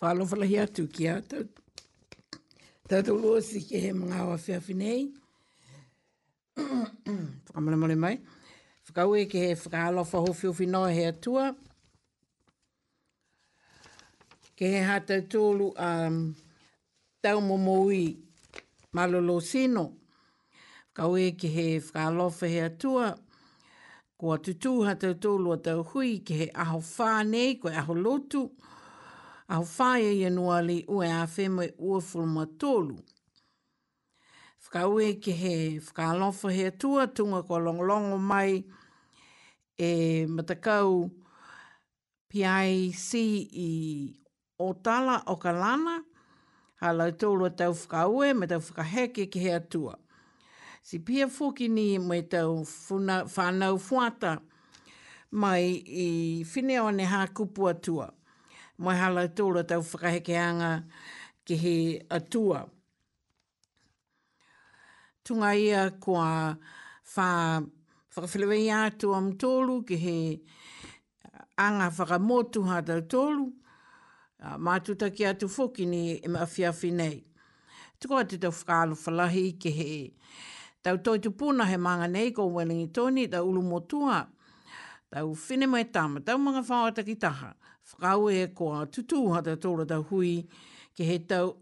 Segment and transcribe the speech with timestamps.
[0.00, 1.14] whalo whalahi atu ki a
[2.88, 5.02] tātou loa si ke he mga awa whiawhi nei.
[6.56, 8.14] Whakamana mole mai.
[8.88, 11.50] Whakau e ke he whakalo whaho whiawhi noa he atua.
[14.56, 16.18] Ke he hātou tōlu um,
[17.22, 18.16] tau momoui
[18.96, 19.84] malolo sino.
[20.94, 23.12] Whakau e ke he whakalo whaho he atua.
[24.16, 28.28] Kua tutu hātou tōlu a tau hui ke he aho whānei, koe aho lotu.
[28.30, 28.50] Kua aho lotu
[29.50, 32.94] au whae e i anua le ue a whemoe ua fulma tolu.
[34.62, 38.64] Whakaue ke he whakalofa he atua tunga ko longolongo mai
[39.88, 41.10] e matakau
[42.28, 44.14] PIC i
[44.60, 45.96] Otala e o Kalana
[46.80, 49.98] ha lau tolu a tau whakaue me tau whakaheke ke he atua.
[50.82, 54.38] Si pia fuki ni me tau whanau fuata
[55.32, 55.66] mai
[56.04, 58.12] i whineo ne hā kupua tua
[58.80, 60.68] mai hala tūra tau whakahekeanga
[61.44, 61.72] ki he
[62.16, 62.62] atua.
[65.24, 66.56] Tunga ia kua
[67.14, 67.28] whā
[68.16, 70.16] whakawhilewei atu am tōlu ki he
[71.60, 73.50] anga whakamotu ha tau tōlu.
[74.56, 77.18] Mātuta ki atu whoki ni e mawhiawhi nei.
[78.00, 79.88] Tuko atu tau whakalo whalahi ki he
[80.82, 84.22] tau toitu puna he manga nei ko Wellingtoni, tau ulu motua,
[85.12, 87.52] tau whine mai tama, tau mga whaata ki taha
[87.92, 90.46] whakau e koa tutu hata tōra ta hui
[90.96, 91.56] ke he tau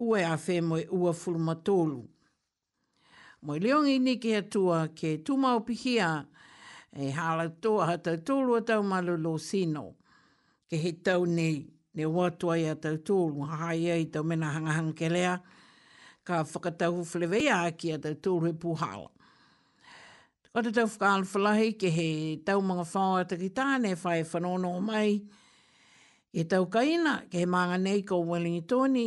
[0.00, 2.02] ue a whē moe ua fulumatolu.
[3.42, 6.26] Moe leongi ni ke atua ke tūmau pihia
[6.92, 9.94] e hala tōa hata tōru a tau malu lo sino
[10.70, 14.92] ke he tau nei ne watua i a tau tōru hae i tau mena hangahang
[14.94, 15.36] ke lea
[16.24, 19.08] ka whakatau whlewea ki a tau tōru e puhala.
[20.52, 22.10] Ko te tau whakaan whalahi ke he
[22.46, 25.20] tau mga whao a takitāne whai whanono mai,
[26.36, 29.04] E tau kaina, ke he maanga nei kou Wellingtoni,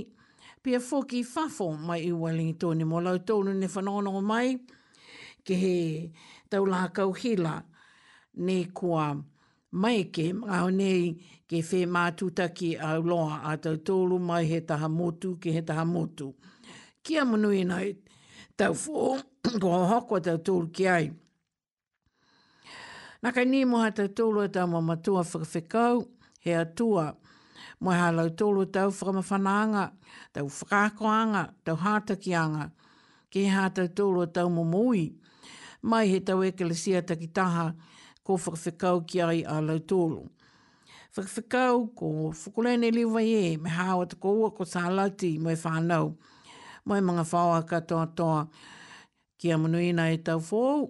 [0.64, 4.56] pia foki fafo mai i Wellingtoni, mo lau tōnu ne whanono mai,
[5.46, 5.74] ke he
[6.50, 7.60] tau la kau hila,
[8.48, 9.06] ne kua
[9.72, 11.14] mai ke, au nei
[11.50, 15.86] ke whē mātutaki au loa a tau tōru mai he taha motu, ke he taha
[15.86, 16.34] motu.
[17.04, 17.94] Kia munui nei,
[18.58, 19.20] tau fō,
[19.60, 21.12] ko hoko tau tōru ki ai.
[23.22, 26.08] Naka ni moha tau tōru e tau mamatua whakawhikau,
[26.42, 27.10] he atua,
[27.80, 29.84] Mo ha lau tolu tau whakamawhanaanga,
[30.34, 32.72] tau whakakoanga, tau hātakianga.
[33.32, 35.14] Ke ha tau tolu tau mumui.
[35.82, 37.74] Mai he tau ekelesia takitaha
[38.24, 40.28] ko whakawhikau ki ai a lau tolu.
[41.16, 46.16] Whakawhikau ko whukulene liwa e, me hawa ta koua ko sālati mo e whānau.
[46.86, 48.48] Mo e mga whawa katoa toa
[49.38, 50.90] ki amunuina e tau fōu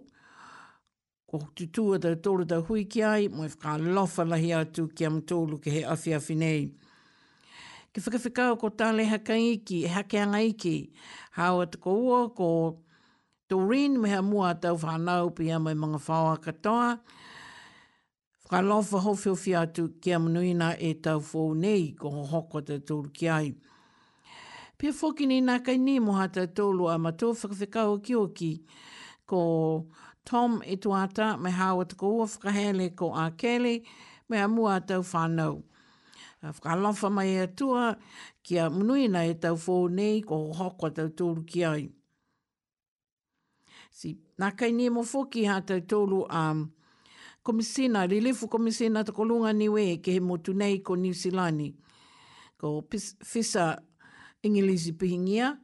[1.30, 4.88] ko tu tutua tau tōru da hui ki ai, mo e whaka lofa lahi atu
[4.98, 6.72] ki am tōlu ke he awhi awhi nei.
[7.94, 10.90] Ki whakawhikau ko tāle haka iki, e hake anga iki,
[11.38, 12.50] hau atu ko ua, ko
[13.50, 17.00] Doreen mea mua tau whanau pi amai mga whaua katoa,
[18.50, 22.62] Whakai lofa hofio fi atu ki am nuina e tau fōu nei ko ho hoko
[22.66, 23.52] te tōru ki ai.
[24.78, 28.52] Pia fōki ni nā kai ni mo te tōlu a matō whakawhikau ki o ki
[29.30, 29.42] ko
[30.30, 33.76] Tom i tuata me hawa tuku ua whakahele ko a Kelly
[34.30, 35.56] me a mua tau whanau.
[36.44, 37.84] Whakalofa mai tua
[38.46, 41.84] kia munui na e tau fō nei ko hoko tau tūru ki ai.
[43.98, 46.62] Si, nā kai ni mo fōki ha tau tōru a um,
[47.46, 51.72] komisina, lilifu komisina ta kolunga niwe ke he motu nei ko Niusilani.
[52.58, 53.66] Ko pis, fisa
[54.44, 55.56] ingilisi pihingia,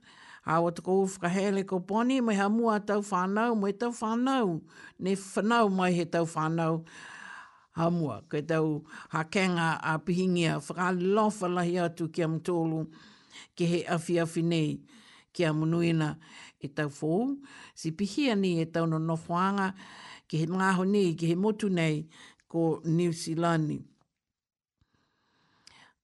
[0.46, 4.62] A o tako ufka hele ko poni, mai ha mua tau whanau, mai tau whanau,
[5.04, 6.76] ne whanau mai he tau whanau.
[7.78, 8.66] Ha mua, koe tau
[9.14, 12.80] hakenga a pihingia, whakalofa lahi atu ki am tolu,
[13.56, 14.72] ki he afi afi nei,
[15.34, 16.10] ki am nuina
[16.60, 17.24] e tau fōu,
[17.80, 19.68] si pihia ni e tau no nofuanga,
[20.28, 21.96] ki he ngaho nei, ki he motu nei,
[22.48, 23.82] ko New Zealandi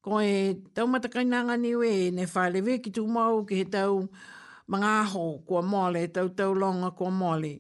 [0.04, 0.34] ko e
[0.74, 4.10] tau matakainanga niwe ne whaalewe ki tū mau ki he tau
[4.72, 7.54] mga aho kua mole, tau tau longa kua mole.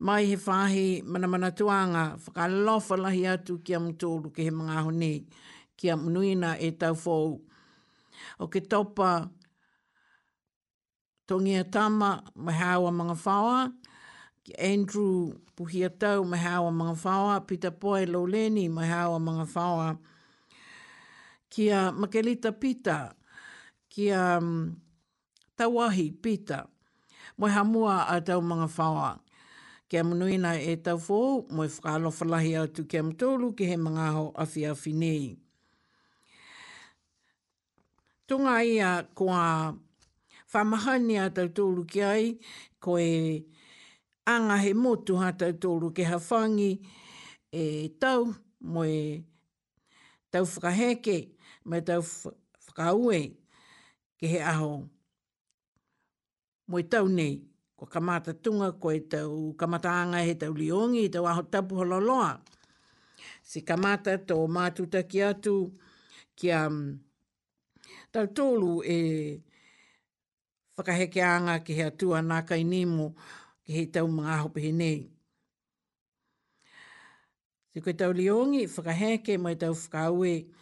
[0.00, 4.74] Mai he whahi mana mana tuanga, whakalofa lahi atu ki am tōru ki he mga
[4.78, 5.26] aho ne,
[5.76, 7.40] ki am nuina e tau fōu.
[8.38, 9.26] O ke topa
[11.26, 13.72] tongia tama me hawa mga whawa,
[14.46, 19.98] ki Andrew puhia tau me hawa mga whawa, Peter Poe Loleni me hawa mga whawa,
[21.48, 23.14] kia Makelita Pita,
[23.88, 24.76] kia um, mm,
[25.56, 26.66] Tawahi Pita,
[27.38, 29.18] moi ha mua a tau mga whawa.
[29.88, 34.32] Kia munuina e tau fō, moi whakalo whalahi atu kia mtolu ki he mga ho
[34.38, 35.36] awhi awhi nei.
[38.28, 39.74] Tunga ia ko a
[40.52, 42.36] whamahani a tau tōru ki ai,
[42.80, 43.44] ko e
[44.26, 46.78] anga he motu ha tau tōru ki hawhangi
[47.52, 49.18] e tau, moi
[50.30, 51.37] tau whakaheke
[51.70, 52.00] me tau
[52.66, 53.20] whakaue
[54.18, 54.88] ke he aho.
[56.68, 57.34] Moi tau nei,
[57.76, 61.74] ko kamata tunga, ko e tau kamata anga, he tau liongi, he tau aho tapu
[61.80, 62.40] hololoa.
[63.48, 65.56] Si kamata tō mātuta ki atu,
[66.36, 66.98] kia mm,
[68.12, 68.98] tau tōlu e
[70.76, 73.14] whakaheke anga ki he atu nā kai nimo
[73.64, 75.00] ki he tau mga hopehe nei.
[77.70, 80.57] Si koe tau liongi, whakaheke mai tau whakaue, whakaheke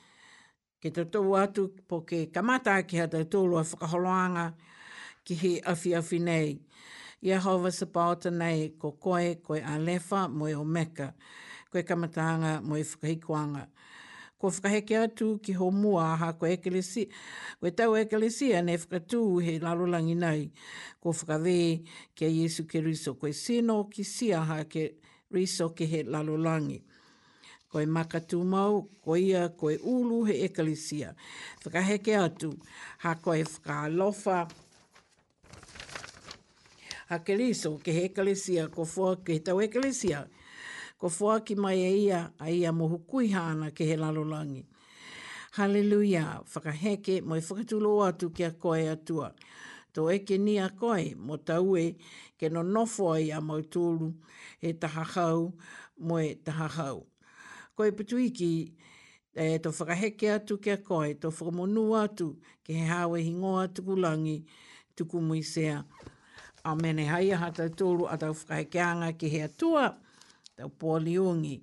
[0.86, 4.44] ke te tau atu po ke kamata ki hata tūlua whakaholoanga
[5.26, 6.52] ki he awhi awhi nei.
[7.26, 11.08] Yehova sapauta nei ko koe, koe a lefa, moe o meka,
[11.72, 13.64] koe kamatanga, moe whakahikoanga.
[14.38, 17.08] Ko whakaheke atu ki ho mua aha koe ekelesi,
[17.60, 20.50] koe tau ekelesia ne whakatū he lalolangi nei,
[21.02, 21.58] ko whakawe
[22.14, 24.92] ki a Yesu ke riso, koe sino ki sia aha ke
[25.34, 26.78] riso ki he lalolangi.
[26.86, 26.95] Koe
[27.70, 31.14] ko e maka tū mau, ko ia, ko e ulu he ekalisia.
[31.64, 32.50] Whakaheke atu,
[33.02, 34.46] ha ko e whakalofa,
[37.10, 40.26] ha ke liso ke he ekalisia, ko fua ke he tau ekalisia,
[40.98, 44.64] ko fua ki mai e ia, a ia mo hukui hana ke he lalolangi.
[45.58, 49.32] Haleluia, whakaheke, mo e whakatulo atu ke a koe atua.
[49.96, 51.96] Tō eke ni a koe, mo taue,
[52.38, 54.12] ke no nofo ai a mautulu,
[54.60, 55.52] e taha hau,
[55.98, 57.06] mo e taha hau
[57.76, 58.72] ko e putu iki
[59.36, 62.32] e, eh, to whakaheke atu ke a koe, to whakamonua atu
[62.64, 64.44] ke he hawe hingoa tuku langi
[64.96, 65.84] tuku muisea.
[65.84, 66.08] E
[66.64, 69.92] a mene hai aha tau tōru a tau whakaheke anga ke he tau
[70.80, 71.56] pōliungi.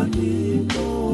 [0.00, 1.09] Lord, we know.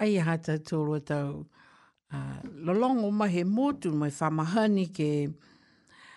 [0.00, 1.32] ai ha ta tōrua tau
[2.14, 5.08] uh, lolongo mahe mōtu mai whamahani ke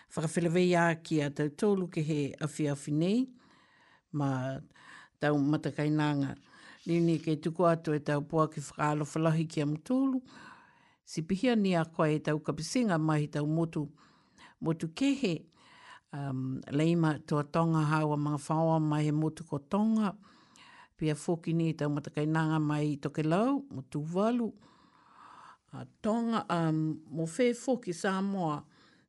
[0.10, 3.28] fa a ki a tau ke he awhi awhi nei
[4.12, 4.60] ma
[5.20, 6.36] tau matakainanga.
[6.86, 10.22] ni kei tuku atu e tau pua ki whakaalo whalahi ki amu tōlu.
[11.06, 13.84] Si pihia ni a koe e tau kapisinga mahi tau motu,
[14.62, 15.34] motu kehe
[16.14, 20.14] um, leima tō tonga hawa mga whaoa mahi motu ko tonga.
[20.14, 20.32] Motu ko tonga
[21.04, 24.50] pia foki ni tau matakai nanga mai i toke lau, mo tu walu.
[25.78, 26.78] A tonga, um,
[27.16, 28.58] mo fe foki sa moa,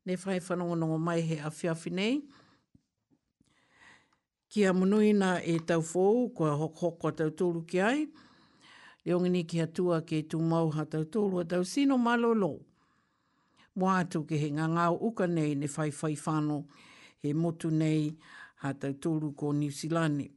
[0.05, 2.15] ne whai whanongonongo mai he a whiawhi nei.
[4.49, 7.99] Kia munuina e tau fōu, kua hok hoko tau tōru ki ai.
[9.05, 12.51] Leongi ni ki tua ke tu mauha tau tōru a tau sino malolo.
[13.77, 16.57] Mo atu ke he ngangau uka nei ne whai whai whano
[17.23, 18.01] he motu nei
[18.61, 20.29] ha tōru ko New Zealand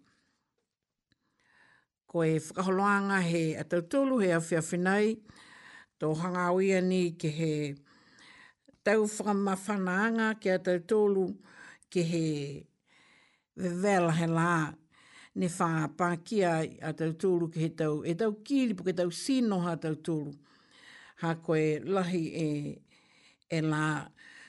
[2.10, 5.08] ko e whakaholoanga he atautolu he awhia whenai,
[6.00, 6.46] tō hanga
[6.90, 7.52] ni ke he
[8.84, 11.24] tau whakamawhanaanga ke atautolu
[11.92, 12.24] ke he
[13.60, 14.50] vevela he lā
[15.38, 15.68] ne wha
[16.00, 16.50] pākia
[16.80, 20.32] a tautolu ke he tau, e tau kīri po ke tau sino ha tautolu.
[21.20, 22.48] Ha koe lahi e,
[23.56, 23.86] e lā.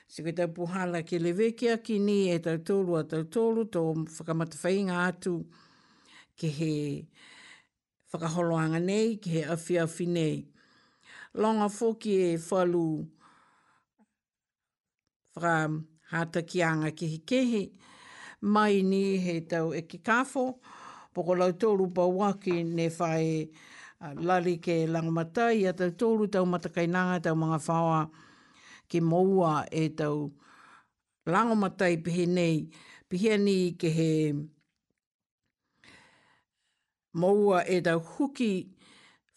[0.08, 3.82] Se koe tau puhala ke lewekia ki ni e tautolu a tautolu tō
[4.16, 4.58] whakamata
[5.08, 5.34] atu
[6.40, 6.72] ke he
[8.12, 10.34] whakaholoanga nei ki he awhiawhi nei.
[11.40, 12.86] Longa fōki e whalu
[15.34, 15.52] whaka
[16.12, 17.62] hātakianga ki he kehi,
[18.40, 20.46] mai ni he tau e ki kāfo,
[21.14, 27.34] poko lau tōru pauaki ne whae uh, ke langamatai, ia tau tōru tau matakainanga tau
[27.38, 28.00] mga whawa
[28.88, 30.32] ki moua e tau
[31.26, 32.72] langamatai pihe nei,
[33.08, 34.10] pihe ni ke he...
[34.34, 34.50] he
[37.12, 38.68] maua e tau huki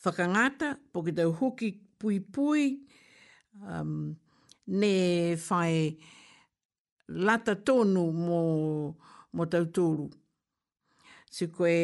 [0.05, 2.79] whakangata, po ki tau huki pui pui,
[3.67, 4.15] um,
[4.67, 5.95] ne whae
[7.07, 8.41] lata tonu mo,
[9.33, 10.09] mo tau tūru.
[11.33, 11.77] Si koe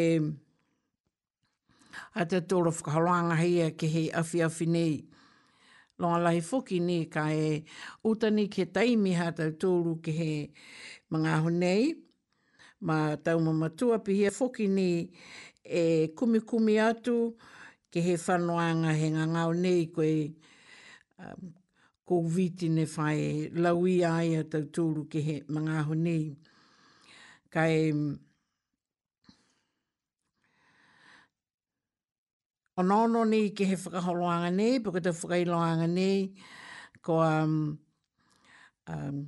[2.16, 4.94] a te tōra whakaharanga hea e ke he awhi awhi nei.
[6.00, 7.64] Longa lahi whoki ni ka e
[8.06, 10.32] utani ke taimi ha tau tōru ke he
[11.12, 11.90] mga honei.
[12.82, 14.90] Ma tau mamatua pi hea whoki ni
[15.70, 17.38] e kumi kumi atu
[17.94, 20.34] ke he whanoanga he ngangau nei koe
[21.22, 21.54] um,
[22.06, 26.34] ko viti ne whae laui ai a tūru ke he mangahu nei.
[27.54, 27.92] Kai
[32.82, 36.32] onono um, nei ke he whakaholoanga nei, puka whakailoanga nei,
[37.04, 37.78] ko um,
[38.88, 39.22] um,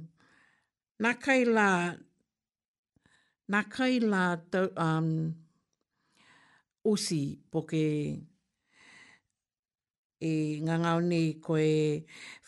[1.04, 1.70] nā kai la,
[3.52, 5.14] nā kai la tau, um,
[6.86, 7.86] usi poke
[10.22, 10.32] e
[10.66, 11.74] ngā ngau nei ko e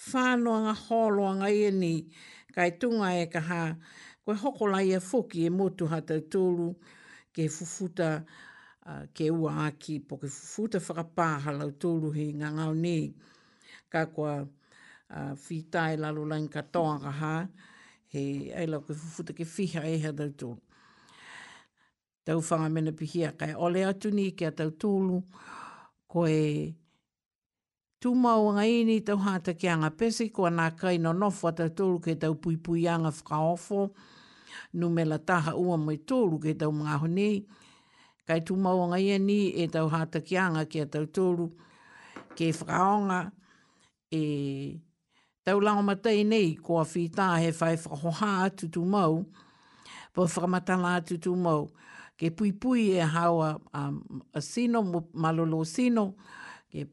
[0.09, 1.91] whānoa ngā hōloa ngā ia ni
[2.55, 3.59] kai tunga e kaha
[4.25, 6.71] ko e hokola ia fōki e motu hata tōru
[7.33, 8.09] ke fufuta
[8.87, 13.07] uh, ke ua aki po ke fufuta whakapāha lau tōru he ngā ngau nei
[13.93, 17.35] ka kua uh, whitai lalo lain katoa ka ha
[18.17, 18.25] he
[18.63, 20.57] eila ko fufuta ke fiha e hata tōru
[22.25, 25.19] tau whanga mena pihia kai ole atu ni kia tau tūlu
[26.07, 26.75] ko e
[28.03, 31.99] tū mau ini tau hāta ki anga pesi ko anā kai no nofu atu tūlu
[32.03, 33.89] ke tau pui pui anga whakaofo
[34.73, 37.45] nu me la taha ua mai tūlu ke tau mga honi
[38.27, 41.49] kai tū mau ngā ini e tau hāta ki anga ki a tau tūlu
[42.39, 43.19] ke whakaonga
[44.11, 44.23] e
[45.43, 49.25] tau lango matai nei ko a whi tā he whai whakohā atu tū mau
[50.13, 51.67] po whakamatana atu tū Tū mau
[52.17, 54.81] ke pui pui e hawa um, a sino,
[55.23, 56.03] malolo sino,
[56.71, 56.85] ke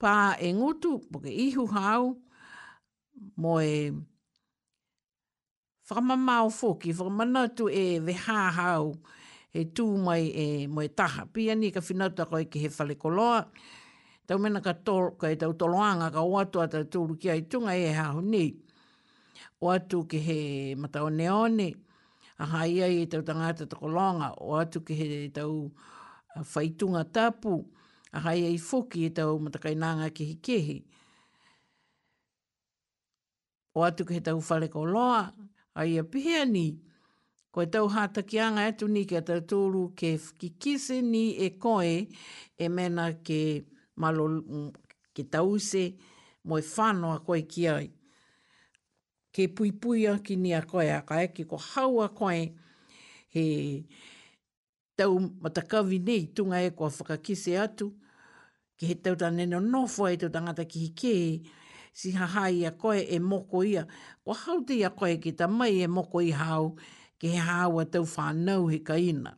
[0.00, 2.12] pā e ngutu, po ke ihu hau,
[3.40, 3.92] mo e
[5.88, 8.84] whamamau fōki, whamanatu e veha hau,
[9.52, 11.26] he tū mai e mo e taha.
[11.32, 13.40] Pia ni ka whinata koe ke he whale koloa,
[14.28, 17.40] tau mena ka tol, ka e tau toloanga ka o atu atu tūru ki ai
[17.50, 18.44] tunga e hau ni.
[19.60, 20.40] O atu he
[20.76, 21.70] mataoneone, o he mataoneone,
[22.42, 25.54] a haia i tau tangata tako longa o atu ki he tau
[26.52, 27.52] whaitunga tapu,
[28.16, 30.76] a haia i fuki i tau matakainanga kehi kehi.
[33.76, 35.22] O atu ki he tau whale ko loa,
[35.78, 36.66] a ia pihea ni,
[37.52, 41.94] ko e tau hatakianga atu e ni ki a tūru ke kikise ni e koe
[42.58, 43.40] e mena ke,
[44.02, 44.26] malo,
[45.14, 45.84] ke tause
[46.48, 47.88] mo e whanoa koe ki ai
[49.32, 52.42] ke pui pui a ki ni a koe a kai, ki ko hau a koe
[53.32, 53.44] he
[54.96, 57.86] tau matakawi nei tunga e kua whakakise atu,
[58.76, 61.42] ki he tau tane no nofo e tau tangata ki hike e,
[61.96, 63.86] si hahai a koe e moko ia,
[64.24, 66.74] kua hau te a koe ki ta mai e moko i hau,
[67.18, 69.32] ki he hau a tau whanau he kaina.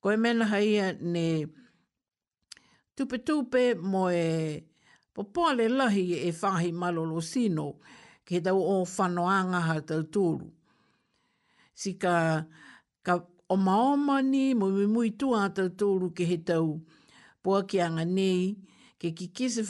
[0.00, 1.26] Koe mena haia ne
[2.94, 4.60] tupe tupe mo e
[5.16, 7.72] popole lahi e whahi malolo sino,
[8.26, 10.50] ke tau o whanoanga ha tau tōru.
[11.74, 12.42] Si ka,
[13.06, 16.80] ka oma oma ni, mo me mui tua tau tōru ke he tau
[17.46, 18.56] poakianga nei,
[18.98, 19.62] ke ki kese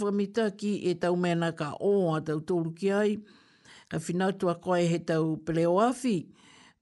[0.57, 3.17] ki e tau mena ka o a tau tōru ki ai,
[3.91, 6.27] ka whinatua koe he tau pleoafi,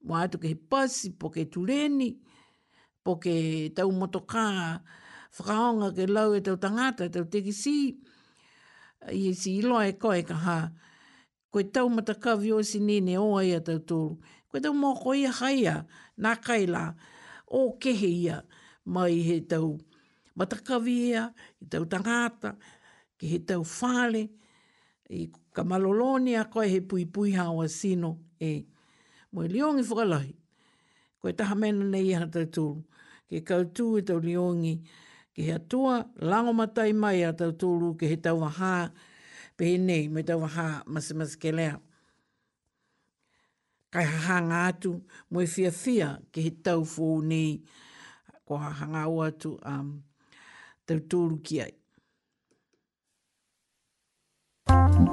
[0.03, 2.15] mo atu ke he pasi, po ke tureni,
[3.03, 4.79] po ke tau motoka,
[5.37, 7.97] whakaonga ke lau e tau tangata, tau si,
[9.11, 10.71] i si ilo e koe ka haa,
[11.55, 14.17] koe tau matakavi o sinine o aia tau tōru.
[14.51, 15.75] Koe tau mō koe ia haia,
[16.19, 16.95] nā kaila,
[17.47, 18.41] o kehe ia
[18.85, 19.77] mai he tau
[20.35, 21.23] matakavi ia,
[21.61, 22.57] he tau tangata,
[23.17, 24.25] ke he tau whale,
[25.09, 28.65] i ka malolone a koe he pui pui hawa sino, e
[29.31, 30.35] moe liongi whakalahi.
[31.23, 32.83] Koe taha mena nei ia tau
[33.31, 34.75] ke kautu e tau liongi,
[35.33, 38.91] ke he atua langomatai mai a tau tōru, ke he tau wahaa,
[39.55, 41.75] pe nei me tau ha mas mas ke lea.
[43.91, 44.91] Kai ha hanga atu
[45.31, 47.49] mo e fia fia ke he tau fō nei
[48.47, 49.89] ko ha hanga o atu um,
[50.85, 51.73] tau tōru ki ai.
[54.65, 55.04] Mm -hmm.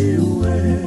[0.00, 0.79] away.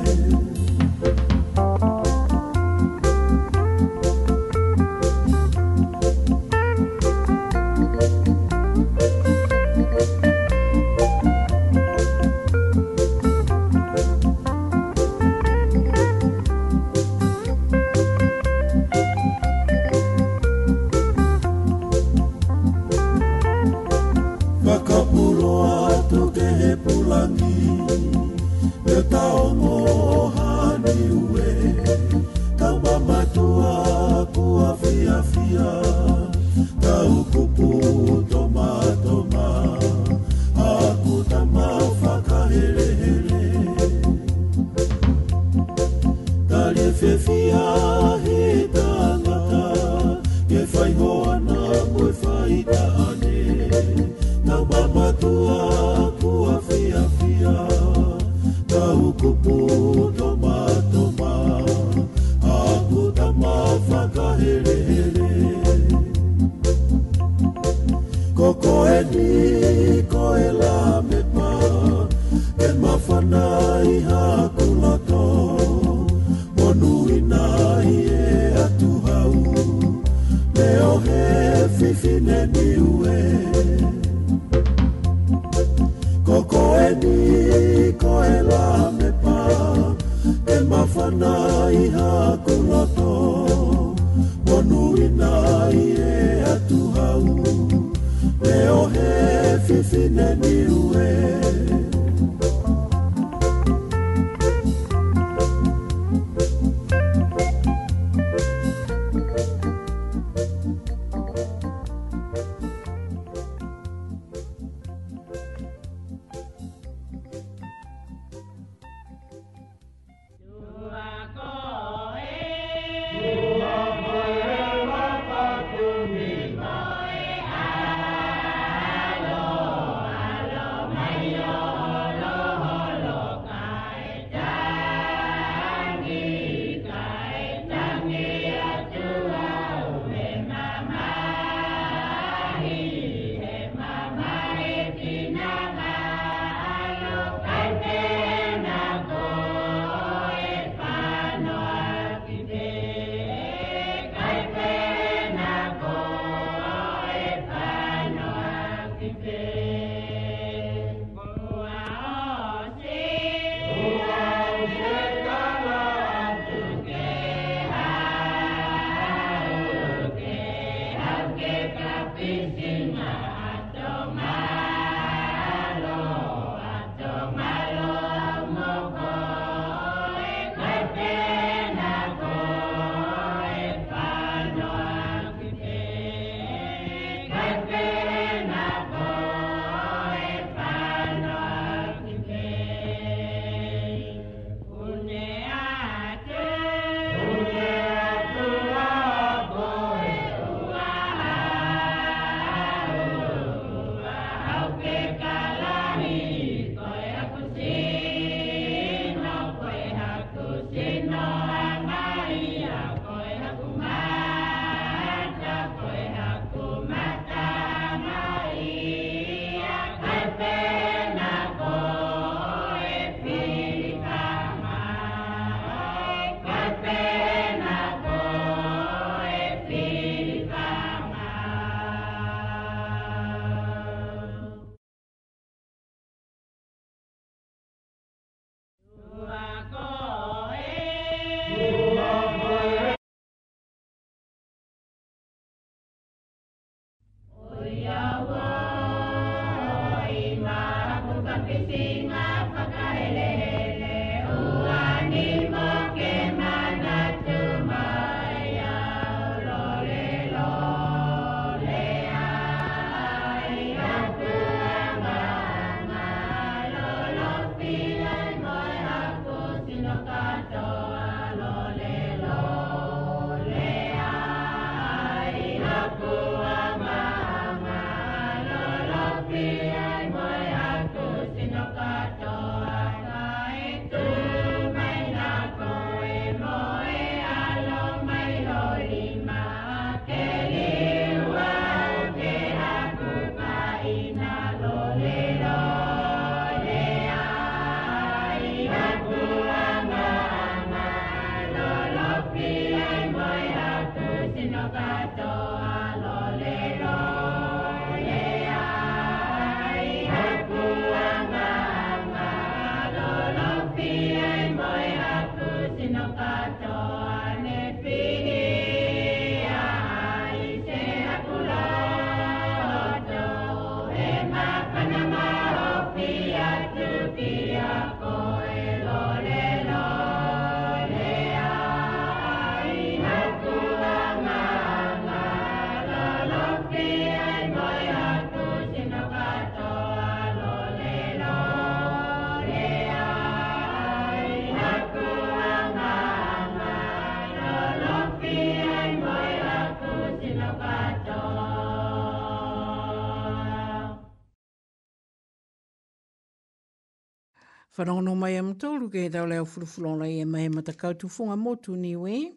[357.83, 361.75] Whanongono mai am tōru ke he tau leo furufurona i e mahe matakautu whunga motu
[361.75, 362.29] ni we.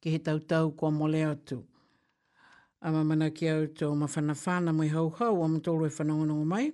[0.00, 1.58] Ke he tau tau kua mole atu.
[2.80, 6.72] A mamana ki au tō ma whana mai hau hau am tōru e whanongono mai.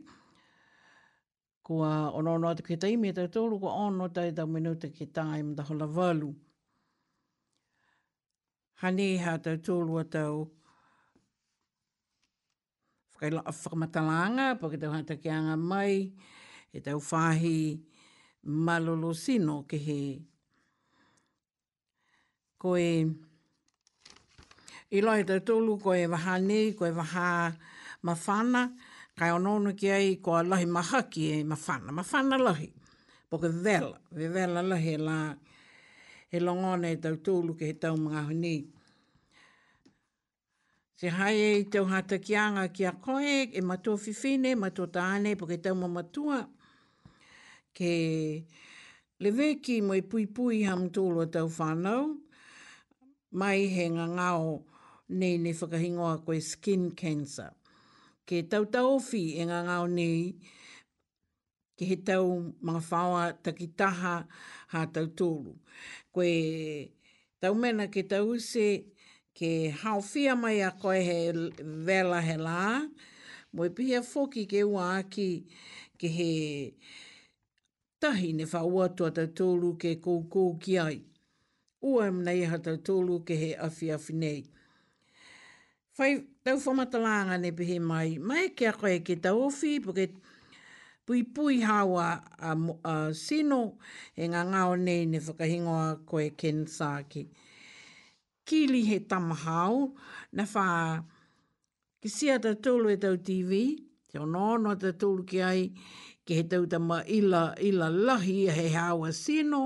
[1.63, 5.43] Kua onono atu ke taimi e tau tōru kua ono tai tau minuta ke tāi
[5.43, 6.31] mta hola walu.
[8.81, 10.49] Hanei hā tau tōru a tau
[13.21, 15.91] whakamatalanga, pakitau hantakianga mai.
[15.91, 17.81] Hanei hā tau tōru a mai e tau whahi
[18.45, 20.01] malolo sino ke he.
[22.59, 23.07] Ko e,
[24.91, 27.55] i lai tau tolu, ko e waha nei, ko e waha
[28.03, 28.71] mawhana,
[29.17, 32.73] kai onono ki ai ko a lahi maha ki e mawhana, mawhana lahi,
[33.31, 35.19] po ke vela, ve vela lahi e la,
[36.31, 38.57] e longone tau tolu ke he tau mga huni.
[40.97, 44.87] Se hai e i tau hata ki anga ki a koe, e matua fifine, matua
[44.93, 46.51] taane, po ke tau mamatua, matua,
[47.77, 47.95] ke
[49.21, 52.07] le ki mo i pui pui ham tūlo tau whānau,
[53.37, 54.47] mai he ngā ngāo
[55.21, 57.51] nei ne whakahingoa koe skin cancer.
[58.27, 60.33] Ke tau tau whi e ngā ngāo nei,
[61.77, 62.25] ke he tau
[62.65, 64.15] mga whāwa takitaha
[64.73, 65.53] hā tau tūlu.
[66.17, 66.31] Koe
[67.41, 68.69] tau mena ke tau se,
[69.37, 69.53] ke
[69.85, 71.19] hao fia mai a koe he
[71.93, 72.89] vela he lā,
[73.53, 75.29] mo i pihia foki ke ua aki
[75.99, 76.33] ke he
[78.07, 80.99] tahi ne whaua tua tatoulu ke koukou ki ai.
[81.83, 84.41] Ua em nei ha tatoulu ke he afi afi nei.
[85.97, 86.13] Whai
[86.45, 90.07] tau langa ne pehe mai, mai kia koe ke tau ofi, poke
[91.07, 92.07] pui pui hawa
[92.39, 93.77] a, sino
[94.17, 97.27] e ngā ngāo nei ne whakahingoa koe ken sāke.
[98.47, 99.93] Kili he tamahau
[100.33, 101.03] na whā
[102.01, 103.79] ki sia tatoulu e tau TV,
[104.11, 105.71] te onono tatoulu ki ai,
[106.27, 109.61] ke he tau ta ma ila, ila lahi a he hawa sino,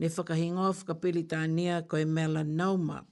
[0.00, 3.04] ne whakahingo whakapeli tānia koe mela nauma.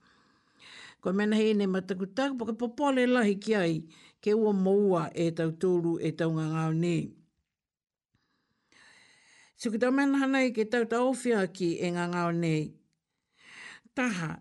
[1.05, 3.75] Koe mena hei ne matakutaku, paka popole lahi ki ai,
[4.25, 6.97] ke ua moua e tau tūru e tau ngā ngāo ni.
[9.61, 12.57] So ki tau mena hanai ke tau tau whia ki e ngā ni.
[13.95, 14.41] Taha,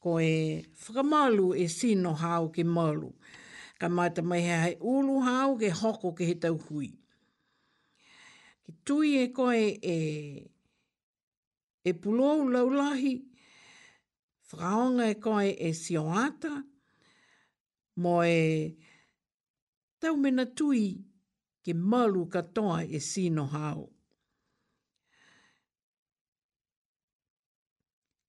[0.00, 3.10] ko e whakamalu e sino hao ke malu.
[3.82, 6.99] Ka mata mai hea hei ulu hao ke hoko ke he tau hui
[8.84, 9.96] tui e koe e,
[11.84, 13.14] e pulou laulahi,
[14.52, 16.52] whaonga e koe e sioata,
[18.00, 18.74] mo e
[20.00, 20.86] tau mena tui
[21.64, 23.88] ke malu katoa e sino hao.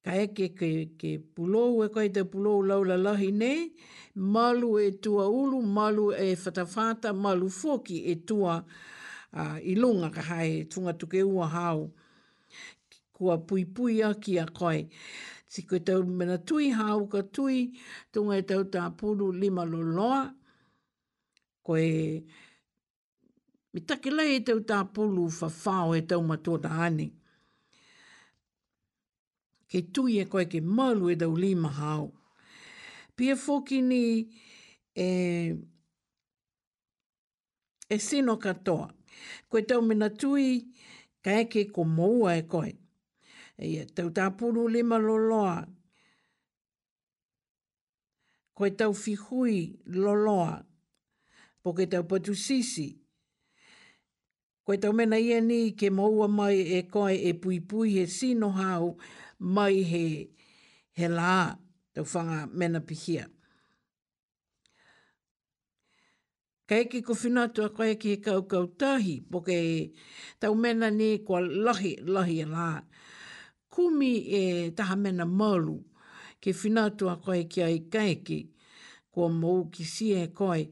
[0.04, 3.54] Ka eke ke, ke pulou e koe te pulou laula lahi ne,
[4.16, 8.80] malu e tua ulu, malu e fatafata, malu foki e tua ulu
[9.34, 11.91] uh, ah, ilunga ka hae tunga tuke ua hau
[13.13, 14.89] kua puipuia ki a koe.
[15.47, 17.71] Si koe tau mena tui hau ka tui,
[18.11, 20.34] tunga e tau tā puru lima loloa,
[21.63, 22.23] koe
[23.75, 27.11] mitake lei e tau tā puru whawhao e tau matua da ane.
[29.67, 32.11] Ke tui e koe ke malu e tau lima hau.
[33.15, 34.03] Pia foki ni
[34.95, 35.07] e,
[37.89, 38.91] e sino katoa
[39.49, 40.49] koe tau mena tui,
[41.24, 42.72] ka eke ko moua e koe.
[43.57, 45.55] E ia tau tāpuru lima loloa,
[48.57, 49.57] koe tau fihui
[50.03, 50.53] loloa,
[51.61, 52.88] po koe tau patu sisi,
[54.67, 58.47] koe tau mena ia ni ke moua mai e koe e pui pui he sino
[58.59, 58.86] hau
[59.55, 60.05] mai he,
[60.97, 61.47] he laa
[61.93, 62.82] tau whanga mena pihia.
[62.82, 63.26] Mena pihia.
[66.72, 69.55] Ka eki ko whinatua ko eki e kau kau tahi, po ke
[70.39, 72.67] tau mena ne kua lahi, lahi e la.
[73.74, 75.78] Kumi e taha mena malu,
[76.41, 78.39] ke whinatua ko eki ai ka eki,
[79.13, 80.63] kua mou ki si e koi,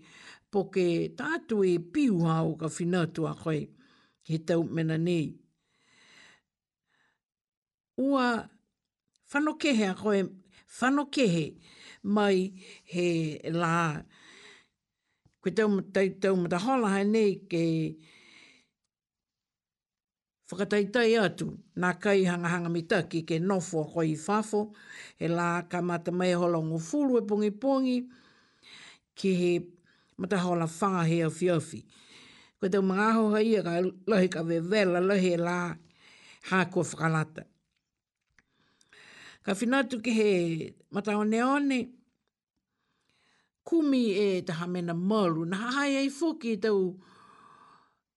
[0.51, 0.85] po ke
[1.19, 3.59] tātu e piu hao ka whinatua koi,
[4.23, 5.25] he tau mena nei.
[7.99, 8.47] Ua
[9.35, 10.21] whanokehe a koe,
[10.77, 11.45] whanokehe
[12.03, 12.37] mai
[12.91, 13.05] he
[13.51, 13.99] laa
[15.41, 17.61] koe tau ma tau tau ma tahala hai nei ke
[20.51, 21.45] whakataitai atu
[21.81, 24.61] nā kai hanga hanga mi taki ke nofo a koi fafo
[25.25, 27.97] e la ka mata mai hola ngu fulu e pongi pongi
[29.19, 29.51] ke he
[30.19, 31.79] mata hola whanga hea fiofi.
[32.59, 33.73] Koe tau mga aho hai a ka
[34.11, 35.57] lahi ka ve vela lahi e la
[36.49, 37.41] hā kua whakalata.
[39.45, 40.27] Ka whinatu ke he
[40.91, 41.87] mata one one,
[43.69, 45.45] kumi e taha mena malu.
[45.51, 46.79] Na hae ai fuki tau,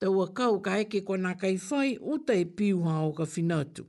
[0.01, 2.77] tau a kau ka eke kwa nā kai whai o tai piu
[3.07, 3.85] o ka whinatu.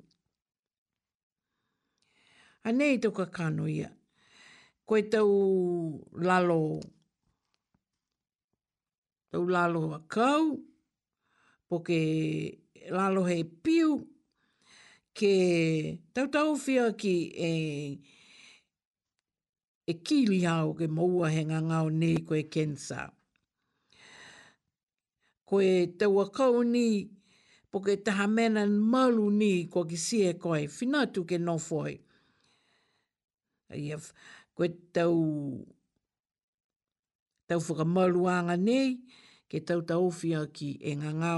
[2.68, 3.90] A nei tau ka kano ia.
[4.88, 5.30] Koe tau
[6.30, 6.62] lalo,
[9.32, 10.44] tau lalo a kau,
[11.70, 12.00] poke
[12.98, 13.90] lalo hei piu,
[15.18, 15.34] ke
[16.14, 17.16] tau tau fia ki
[17.50, 17.52] e...
[17.52, 18.22] Eh,
[19.86, 23.10] e kili hao ke maua he ngā ngāo koe kensa.
[25.46, 26.88] Koe te wakau ni,
[27.70, 32.00] po ke taha mena malu ni ko ki sie koe, finatu ke nofoi.
[33.76, 34.14] Iaf,
[34.56, 35.66] koe tau,
[37.48, 39.02] tau whakamalu anga nei,
[39.50, 41.34] ke tau tauwhia ki e ngā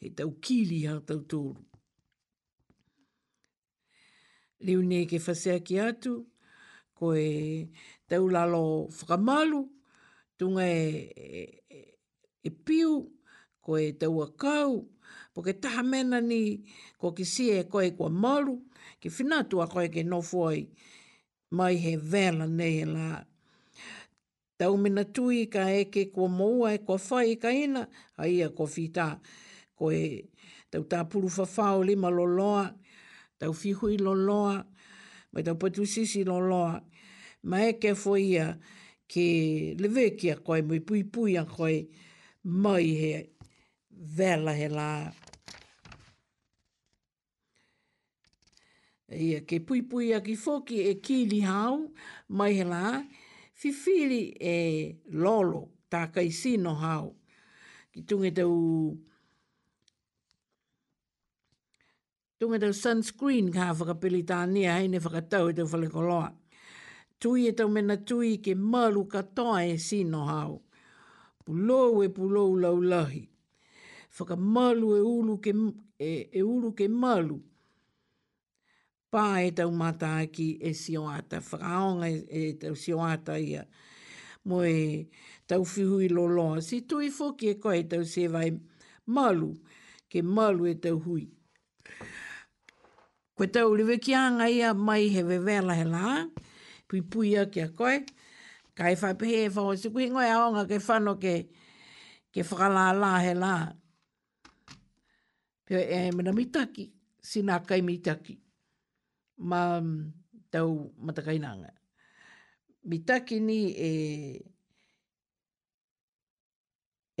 [0.00, 1.60] he tau kili hao tau tūru.
[4.64, 6.24] Liu nei ke whasea ki atu,
[6.96, 7.68] ko e
[8.08, 9.62] tau lalo whakamalu,
[10.38, 11.12] tunga e,
[11.68, 11.78] e,
[12.42, 13.12] e piu,
[13.60, 14.72] ko e tau akau,
[15.34, 16.64] po ke taha mena ni
[17.00, 18.54] ko ki si e koe kua malu,
[19.00, 20.62] ki whinatua koe ke nofu ai
[21.56, 23.08] mai he vela nei e la.
[24.58, 27.82] Tau mena tui ka eke kua moua e kua whai ka ina,
[28.16, 29.20] a ia kua whita,
[29.78, 30.04] ko e
[30.72, 32.72] tau tā puru whawhao lima loloa,
[33.38, 34.64] tau fihui loloa,
[35.36, 36.80] Mai tau patu sisi lo loa.
[37.44, 38.46] Ma e ke foia
[39.10, 39.24] ke
[39.80, 41.84] lewe ki a koe, mui pui pui a koe,
[42.42, 43.10] mai he
[44.16, 44.88] vela he la.
[49.26, 51.92] Ia ke pui pui a ki foki e kili hau,
[52.28, 53.02] mai he la,
[53.52, 54.56] fifiri e
[55.22, 56.32] lolo, ta kai
[56.64, 57.12] no hau.
[57.92, 58.54] Ki tunge tau...
[58.96, 59.04] Te
[62.38, 66.26] Tunga tau sunscreen ka whakapili tānia hei ne whakatau i tau whalikoloa.
[67.20, 70.58] Tui e tau mena tui ke malu katoa e sino hao.
[71.46, 73.22] Pulou e pulou laulahi.
[74.18, 75.54] Whakamalu e ulu ke,
[76.08, 76.10] e,
[76.40, 77.38] e ulu ke malu.
[79.16, 81.40] Pā e tau mataki e sioata.
[81.40, 83.64] Whakaonga e, e tau sioata ia.
[84.44, 85.06] Mo e
[85.48, 86.60] tau fihui loloa.
[86.60, 88.60] Si tui foki e koe tau sevai e
[89.06, 89.54] malu.
[90.12, 91.24] Ke malu e tau hui.
[93.36, 96.04] Koe tau liwe ki anga ia mai he wewela he la,
[96.88, 97.94] pui pui a kia koe,
[98.76, 101.34] ka e whapehe e whao, se kuhi ngoi aonga ke whano ke,
[102.32, 103.52] ke whakala la he la.
[105.68, 106.84] Pio e mena mitaki,
[107.28, 108.34] sina kai mitaki,
[109.50, 110.00] ma mm,
[110.52, 110.68] tau
[111.04, 111.68] matakainanga.
[112.90, 113.90] Mitaki ni e,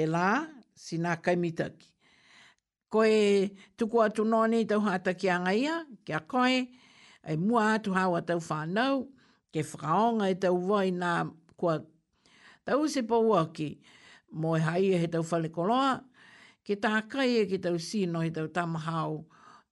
[0.02, 0.28] e la,
[0.84, 1.88] sina kai mitaki
[2.96, 5.74] koe tuku atu noni tau hata ki anga ia,
[6.04, 6.56] ki a koe,
[7.30, 9.04] e mua atu hawa tau whānau,
[9.52, 11.10] ke whakaonga e tau wai nā
[11.60, 11.74] kua
[12.64, 13.68] tau se pauaki,
[14.32, 15.90] mo e hai e he tau whale koloa,
[16.64, 19.26] ke tā kai e ke tau sino he tau tamahau,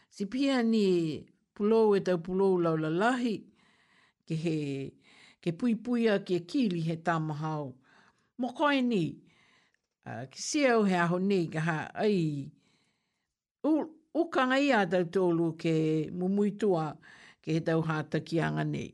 [0.10, 3.36] Si pia ni pulou e tau pulou laulalahi,
[4.26, 4.56] ke he
[5.44, 7.74] ke pui pui a ke kili he tamahau.
[8.38, 9.22] Mo koe ni,
[10.08, 12.22] uh, ki se au he aho nei ka ha ai
[13.72, 13.72] u,
[14.20, 15.74] u kanga i a tau tōlu ke
[16.18, 16.86] mumuitua
[17.43, 18.89] ke he tau hātaki anga nei.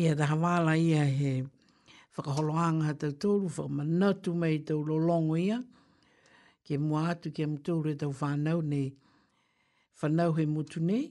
[0.00, 1.32] ia da hawala ia he
[2.16, 5.58] whakaholoanga ha tau tōru, whakamanatu mei tau lolongo ia,
[6.64, 8.88] ke mua atu ke am tōru e tau whanau nei,
[10.00, 11.04] whanau he mutu nei,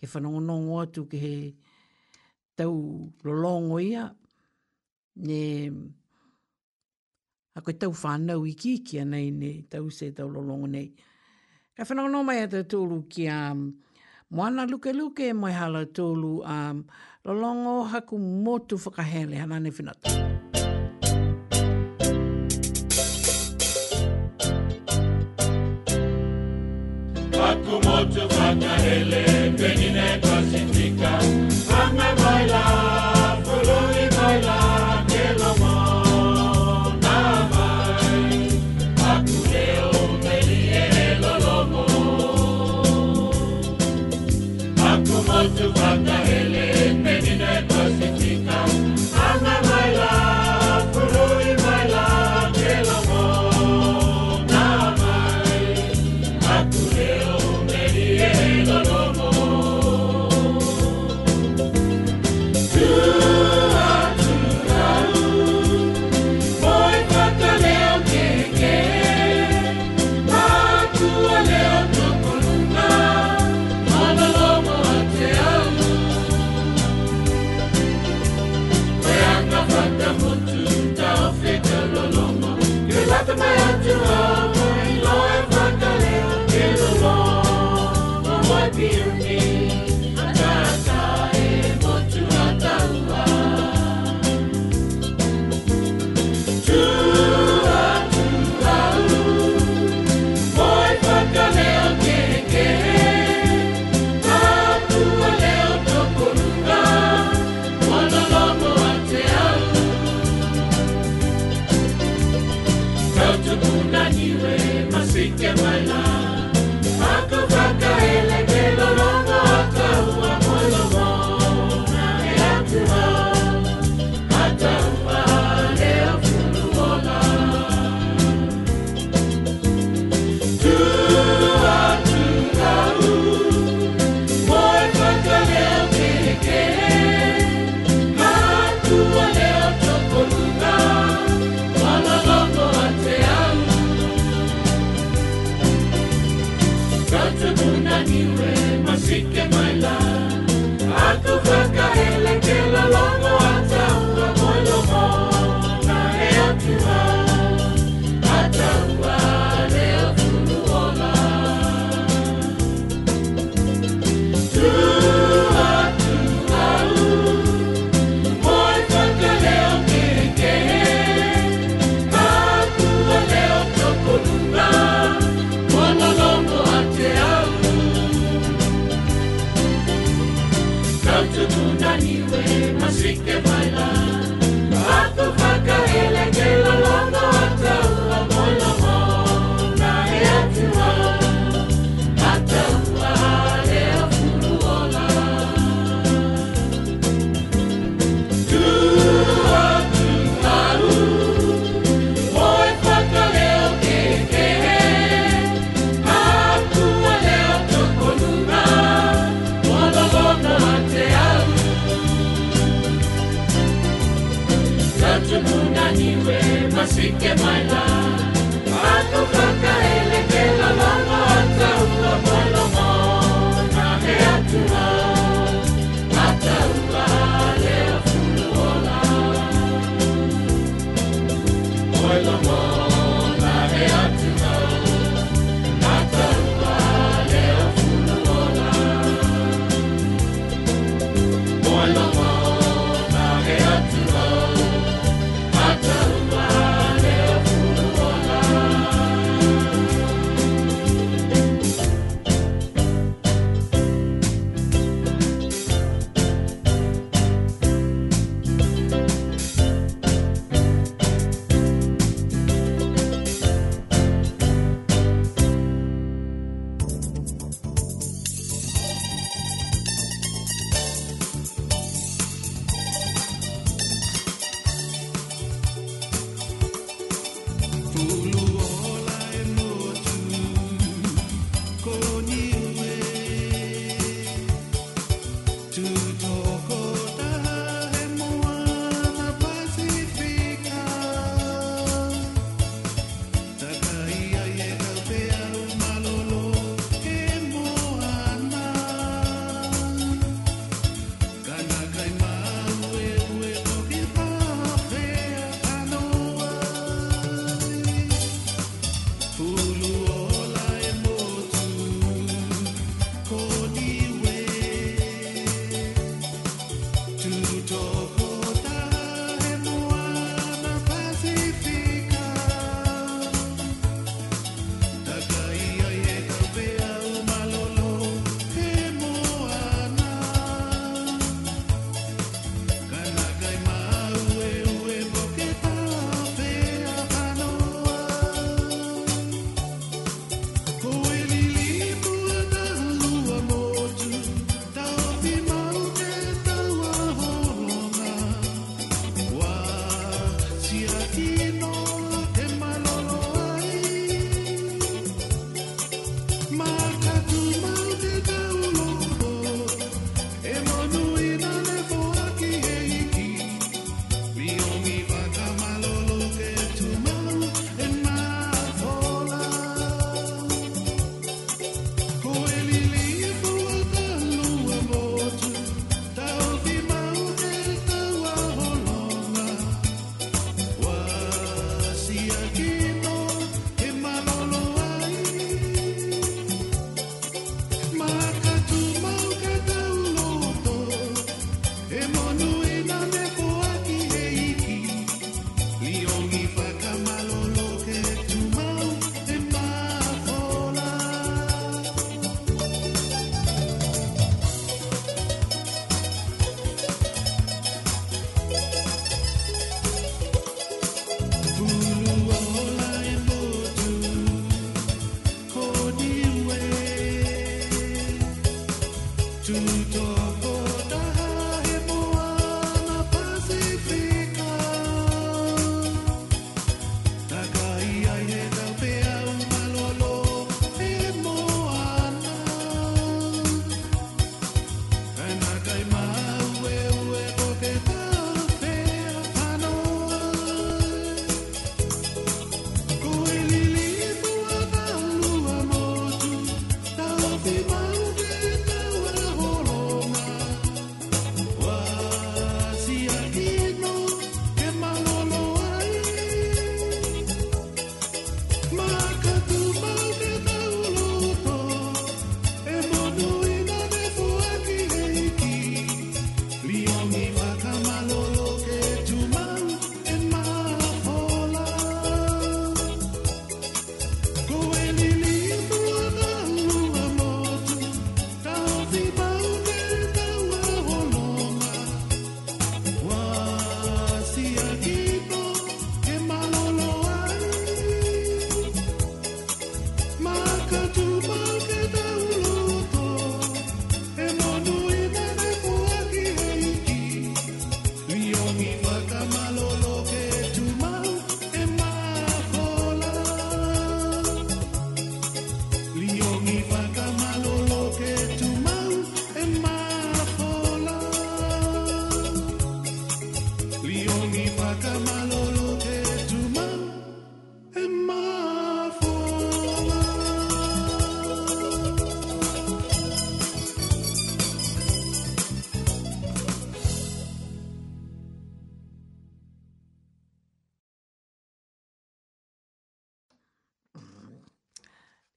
[0.00, 1.34] ke whanongonongo atu ke he
[2.56, 2.72] tau
[3.26, 4.02] lolongo ia,
[5.24, 5.40] ne
[7.56, 10.88] a koe tau whanau i kikia nei nei, tau se tau lolongo nei.
[11.76, 13.60] Ka whanongonongo mai a tau ki a um,
[14.32, 16.58] moana luke luke, mai hala tōru a...
[16.72, 16.84] Um,
[17.26, 20.08] lolongo haku motu whakahele hanane whinata.
[27.42, 29.31] Haku motu whakahele hanane whinata.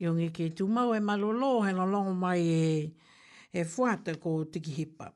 [0.06, 2.94] Yo nge tu mau e malolo he no longo mai e,
[3.52, 5.08] e fuata ko tiki hipa.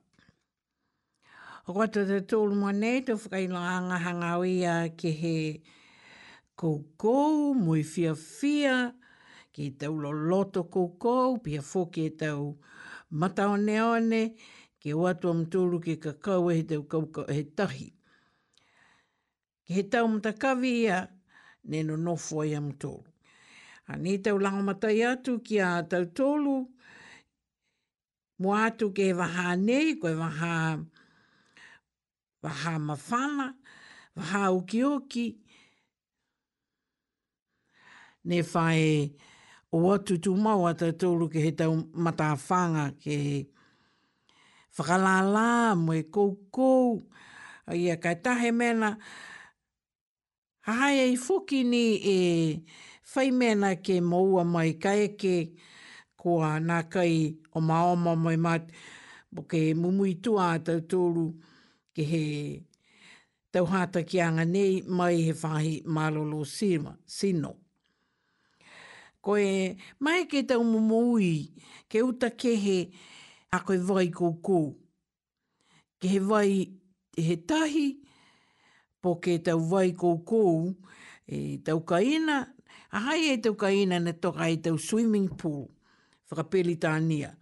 [1.68, 5.34] O kata te tōlu mua nei te whakailanga hanga ia ki he
[6.60, 7.34] koukou,
[7.64, 8.74] mui fia fia,
[9.54, 12.42] ki te lo loto koukou, pia fōke tau
[13.20, 14.22] mataone one,
[14.82, 15.40] ke watu am
[15.84, 17.88] ki ke kakau e he tau kauka he tahi.
[19.66, 20.98] Ke he tau mta kavi ia,
[21.70, 23.09] neno nofo i am tōlu.
[23.90, 26.54] Ani ni tau lango matai atu ki a tau tolu.
[28.40, 30.52] Mo atu ke waha nei, koe waha,
[32.44, 33.46] waha mawhana,
[34.16, 35.26] waha ukioki.
[38.28, 39.10] Ne whae
[39.74, 41.72] o atu tu mau a tau tolu ke he tau
[42.04, 43.16] matawhanga ke
[44.76, 45.48] whakalala
[45.84, 46.86] mo e koukou.
[47.82, 48.90] Ia kai tahe mena,
[50.68, 52.14] hae ei fuki ni e...
[52.14, 55.36] Eh, whai mena ke maua mai kai ke
[56.16, 58.62] kua nā kai o maoma mai mat
[59.34, 61.24] bo ke mumui tua tau tōru
[61.94, 62.24] ke he
[63.52, 67.50] tau hata ki anga nei mai he whahi malolo sima, sino.
[69.20, 71.32] Ko e mai ke tau mumui
[71.90, 72.78] ke uta ke he
[73.52, 74.70] a koe vai kou
[76.00, 76.70] Ke he vai
[77.18, 77.98] he tahi
[79.02, 80.74] po ke tau vai kou kou
[81.26, 82.46] e tau kaina
[82.92, 85.70] A hai e tau kaina na toka e tau swimming pool,
[86.28, 87.36] whakapeli tānia.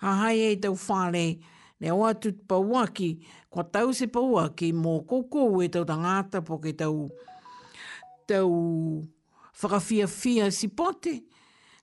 [0.00, 1.36] A hai e tau whare,
[1.80, 3.20] ne o atut pauaki,
[3.52, 7.10] kwa tau se pauaki, mō koko e tau tangata, po ke tau,
[8.26, 8.48] tau
[9.60, 11.18] whakafia fia si pote,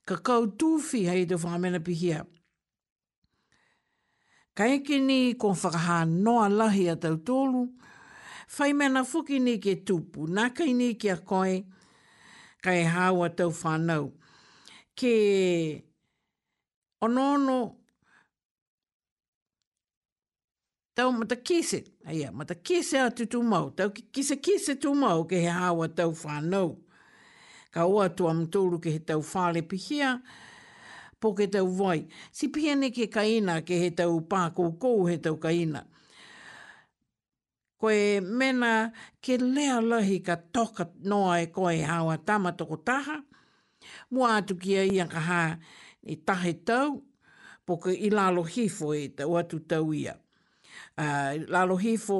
[0.04, 2.26] ka kau tūwhi hei tau whakamena pihia.
[4.58, 7.68] Ka eke ni kon whakaha noa lahi a tau tōlu,
[8.58, 9.06] whai mena
[9.38, 11.62] ni ke tupu, nakai ni ke a koe,
[12.68, 14.06] kai hawa tau whanau.
[15.00, 15.14] Ke
[17.02, 17.60] onono
[20.98, 21.80] tau mata kise,
[22.10, 25.88] aia, mata kise atu tu mau, tau ki kise kise tu mau ke he hawa
[25.98, 26.70] tau whanau.
[27.74, 30.10] Ka oa tu amtoru ke he tau whale pihia,
[31.22, 32.00] po ke tau vai.
[32.32, 35.84] Si pihia ne ke kaina ke he tau pākoukou he tau kaina
[37.82, 38.68] koe mena
[39.24, 43.16] ke lea lahi ka toka noa e koe hawa tama toko taha.
[44.12, 45.42] Mua atu kia ia ka ha
[46.14, 46.90] i tahe tau,
[47.66, 50.14] po ka i lalo hifo e tau atu tau ia.
[51.00, 52.18] Uh, lalo hifo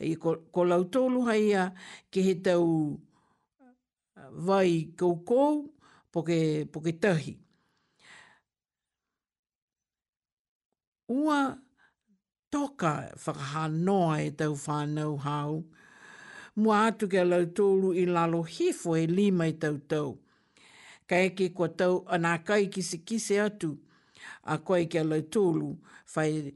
[0.00, 1.64] i ko, ko lautolu hai ia
[2.10, 2.64] ke he tau
[4.46, 5.52] vai koukou
[6.12, 6.38] po ke,
[6.72, 7.32] po ke tahi.
[11.10, 11.38] Ua
[12.56, 15.52] toka whakaha noa e tau whānau hau.
[16.60, 20.08] Mua atu ke lau tōlu i lalo hifo e lima i tau tau.
[21.08, 23.70] Ka eke kua tau anākai kise kise atu,
[24.52, 25.70] a koe ke lau tōlu
[26.14, 26.54] whai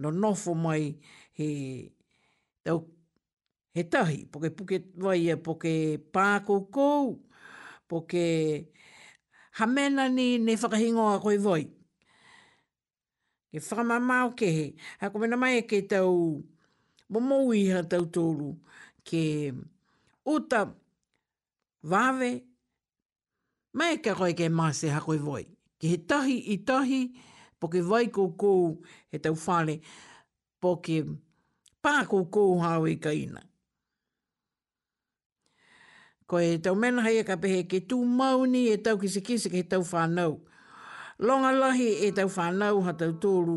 [0.00, 0.94] no nofo mai
[1.32, 1.50] he
[2.64, 2.78] tau
[3.76, 5.72] he tahi, poke puke waia, e poke
[6.16, 7.18] pākoukou,
[7.88, 8.26] poke
[9.60, 11.66] hamena ni ne whakahingoa koe voi
[13.56, 14.66] e whakamamao ke he.
[15.00, 16.42] Ha ko mena mai e ke tau
[17.08, 18.52] momou iha tau tōru
[19.08, 19.52] ke
[20.28, 20.60] uta
[21.84, 22.32] vave
[23.78, 25.44] mai e ka koe ke mase ha koe voi.
[25.80, 27.00] Ke he tahi i tahi
[27.60, 28.76] po ke vai koukou
[29.08, 29.78] he tau whale
[30.60, 31.00] po ke
[31.82, 33.40] pā koukou hao e ka ina.
[36.28, 39.64] Koe tau mena e ka pehe ke tū mauni e tau kise kise ke he
[39.64, 40.40] tau whanau.
[40.44, 40.52] Koe
[41.18, 43.56] longa lahi e tau whanau ha tau tōru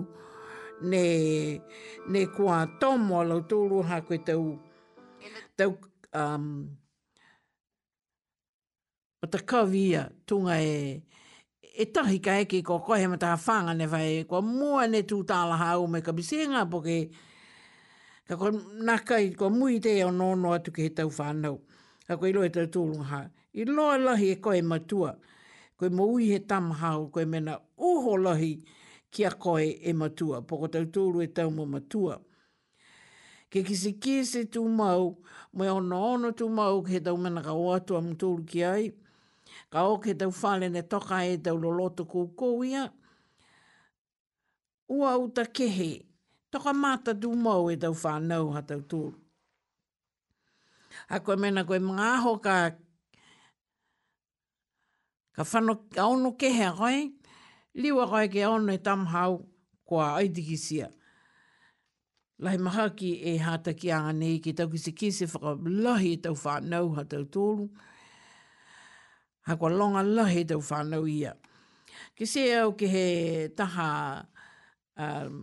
[0.82, 1.60] ne,
[2.08, 4.56] ne kua tomo a lau tōru ha koe tau,
[5.58, 5.78] tau
[6.14, 6.70] um,
[9.22, 11.04] matakawia tunga e,
[11.78, 15.24] e tahi ka eke ko kohe ma taha whanga ne whae, kua mua ne tū
[15.28, 17.10] tāla hau me ka bisenga po ke
[18.28, 21.60] ka kua i kua mui te e onono atu ke he tau whanau.
[22.08, 23.22] Ka kua ilo e tau tūlunga ha.
[23.54, 24.88] I loa lahi e koe matua.
[25.12, 25.14] tua
[25.80, 27.54] koe mo ui he tamahau, koe mena
[27.90, 28.52] uho lahi
[29.12, 32.18] ki a koe e matua, poko tau tōru e tau mo matua.
[33.50, 35.18] Ke kise se tū mau,
[35.54, 38.64] mo e ono ono tū mau, ke he tau mena ka oatu am tōru ki
[38.64, 38.92] ai,
[39.72, 42.84] ka o ke tau whale ne toka e tau loloto kōkou ia,
[44.92, 46.06] ua uta kehe,
[46.52, 49.14] toka mata tū mau e tau whanau ha tau tōru.
[51.10, 52.56] A koe mena koe mga aho ka
[55.40, 57.16] Ka whano ka ono ke hea koe,
[57.80, 59.34] liwa koe ke ono e tam hau
[59.88, 60.88] kua aitiki sia.
[62.44, 66.36] Lai maha ki e hata ki anga nei ki tau kisi kisi whakalahi e tau
[66.44, 67.66] whanau ha tau tōru.
[69.48, 71.32] Ha kua longa lahi e tau whanau ia.
[72.20, 73.06] Ki se au ki he
[73.58, 73.88] taha
[75.04, 75.36] um,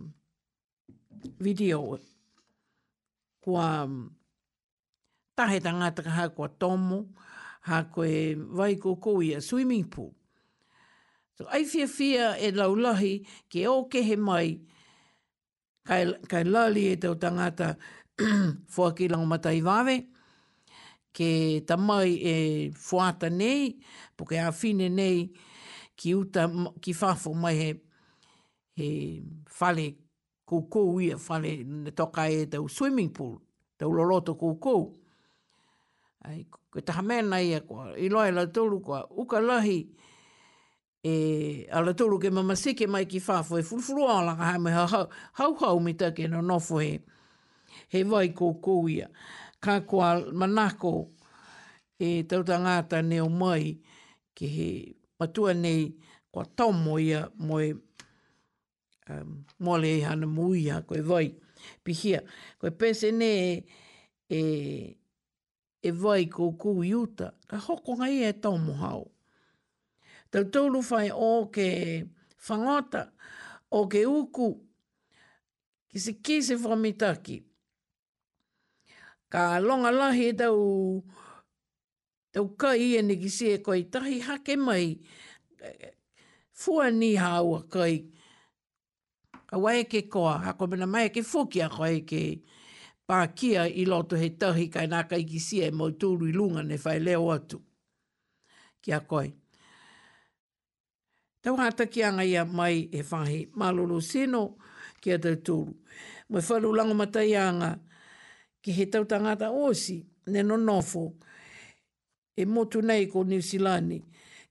[1.45, 1.79] video
[3.43, 3.67] kua
[5.37, 6.99] tahe tangata kaha kua tomo.
[7.01, 7.25] Kua tomo
[7.67, 10.13] ha koe wai ko koia swimming pool.
[11.37, 13.13] So ai fia fia e laulahi
[13.51, 14.57] ke o ke he mai
[15.87, 17.75] kai, kai lali e tau tangata
[18.75, 19.97] fuaki lango matai vave
[21.19, 21.29] ke
[21.67, 22.35] ta mai e
[22.87, 23.73] fuata nei
[24.17, 25.27] po ke a fine nei
[25.95, 26.47] ki uta
[26.81, 27.69] ki fafo mai he
[28.79, 28.89] he
[29.59, 29.87] fale
[30.47, 31.51] koukou ia fale
[31.83, 33.37] ne toka e tau swimming pool
[33.77, 34.81] tau loloto koukou
[36.25, 39.87] ai koukou koe taha mena ia kua, i loa la tolu kua, uka lahi,
[41.03, 44.85] e ala e, tolu ke mamasike mai ki whafo, e fulfuru ala ka hame ha
[44.85, 47.01] hau, hau hau mi take no nofo he,
[47.89, 49.07] he vai kou kou ia,
[49.87, 51.09] kua manako,
[51.99, 53.79] e tauta ngāta neo mai,
[54.37, 54.69] ki he
[55.19, 55.95] matua nei,
[56.31, 57.73] kua tomo ia moe,
[59.09, 61.33] um, mole e hana muia, koe vai,
[61.83, 62.21] pihia,
[62.59, 63.33] koe pese ne
[64.29, 64.96] e,
[65.81, 69.05] e vai ko ku yuta ka hoko ngai e tau mohao.
[70.31, 71.67] Tau tolu fai o ke
[72.47, 73.01] whangata,
[73.77, 74.47] o ke uku,
[75.89, 77.37] ki se ki se whamitaki.
[79.31, 80.65] Ka longa lahi e tau,
[82.33, 84.87] tau kai e ne ki se e koi tahi hake mai,
[86.59, 87.95] fua ni haua kai,
[89.49, 92.21] ka wae ke koa, hako mena mai ke fukia koi ke
[93.35, 96.61] kia i loto he tahi kai nā kai ki sia e mau tūru i lunga
[96.63, 97.61] ne whai leo atu.
[98.81, 99.33] Kia koi.
[101.41, 104.57] Tau hata ki anga ia mai e whahi malolo seno
[105.01, 105.73] ki a tau tūru.
[106.29, 107.71] Mai e whalu lango matai anga
[108.61, 111.13] ki he tau tangata osi ne no nofo
[112.35, 114.01] e motu nei ko New Zealandi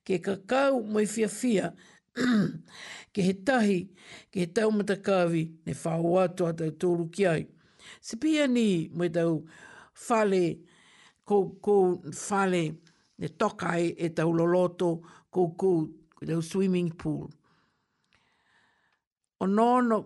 [0.05, 1.73] ke kakau mai fia fia
[3.13, 3.81] ke he tahi
[4.31, 7.45] ke he tau matakawi ne whahu atu a tau tūru ki ai
[8.07, 9.41] sipia ni mwe tau
[9.93, 10.59] fale,
[11.25, 11.73] ko, ko
[12.15, 12.61] fale,
[13.19, 14.89] ne tokai e, e tau loloto,
[15.31, 15.71] ko ko
[16.27, 17.27] tau swimming pool.
[19.39, 19.99] O nono,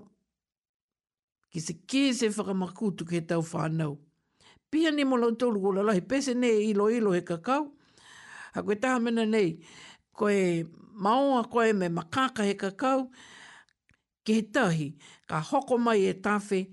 [1.52, 4.00] ki se kese whakamakutu ke tau whanau.
[4.72, 7.68] Pia ni mo tau tolu kola lahi, pese ne ilo ilo he kakau.
[8.56, 9.54] Ha koe taha mena nei,
[10.18, 10.38] koe
[11.04, 13.12] maonga koe me makaka he kakau,
[14.26, 14.96] ke tahi,
[15.30, 16.66] ka hoko mai e tawhi,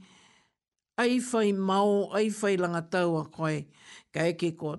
[0.98, 3.64] ai whai mau, ai whai langa tau a koe,
[4.14, 4.70] ka eke ko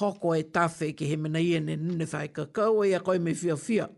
[0.00, 3.18] hoko e tawhi ki he mena ia e ne nene whai ka kaua ia koe
[3.18, 3.88] me fia fia.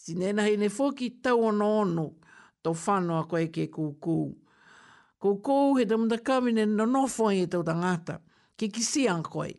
[0.00, 2.06] Sinena hei ne fōki tau ono ono,
[2.64, 4.16] tō whanua koe ke kūkū.
[5.22, 8.20] Kūkū he tamunda kamine no no whai e tau tangata,
[8.56, 9.50] ke kisi an koe.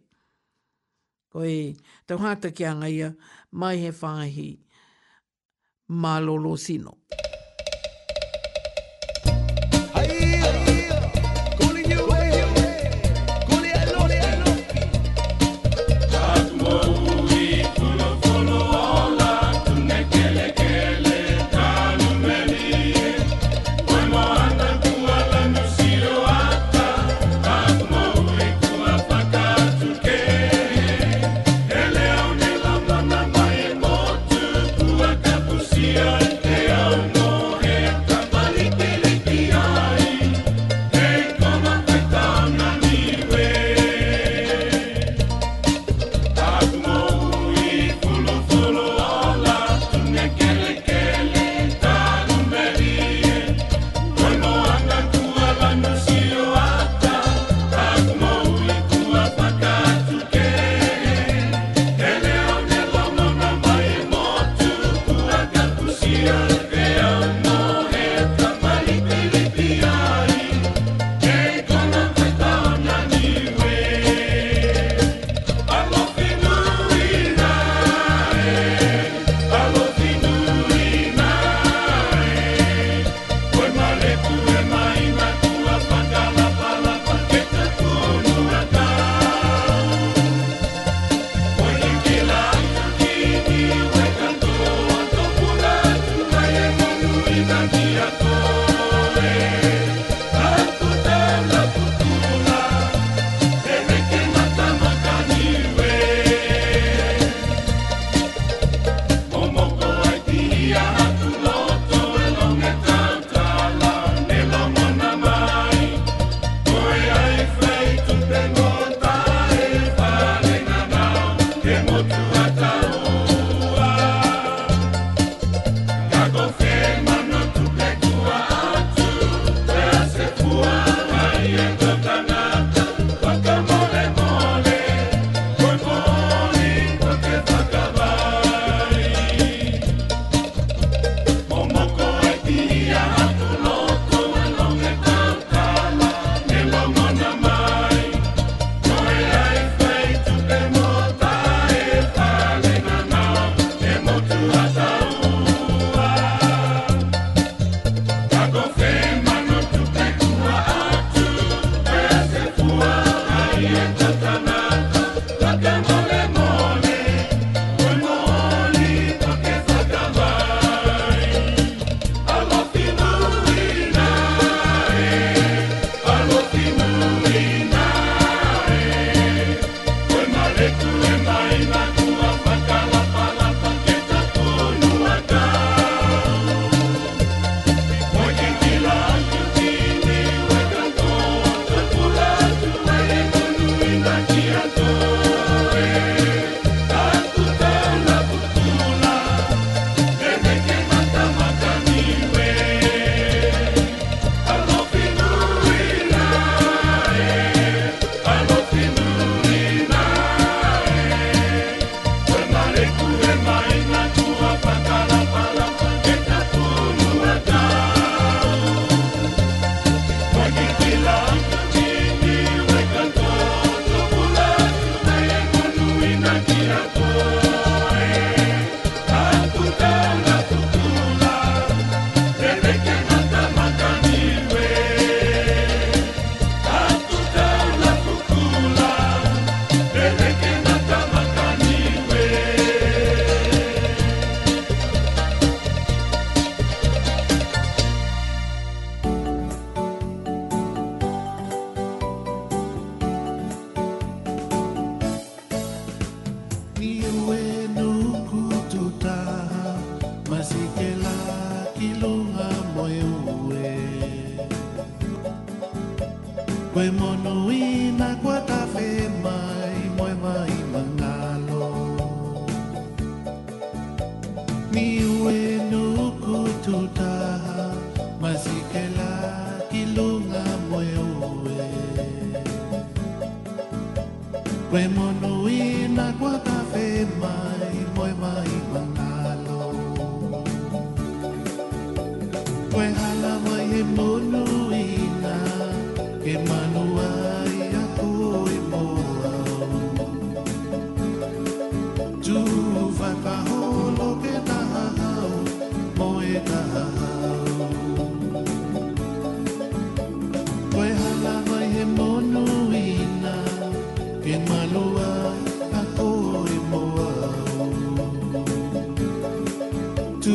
[1.29, 1.53] Koe
[2.09, 3.11] tau hata ki anga ia,
[3.51, 4.49] mai he whahi,
[5.89, 6.97] malolo sino.
[6.97, 7.28] sino.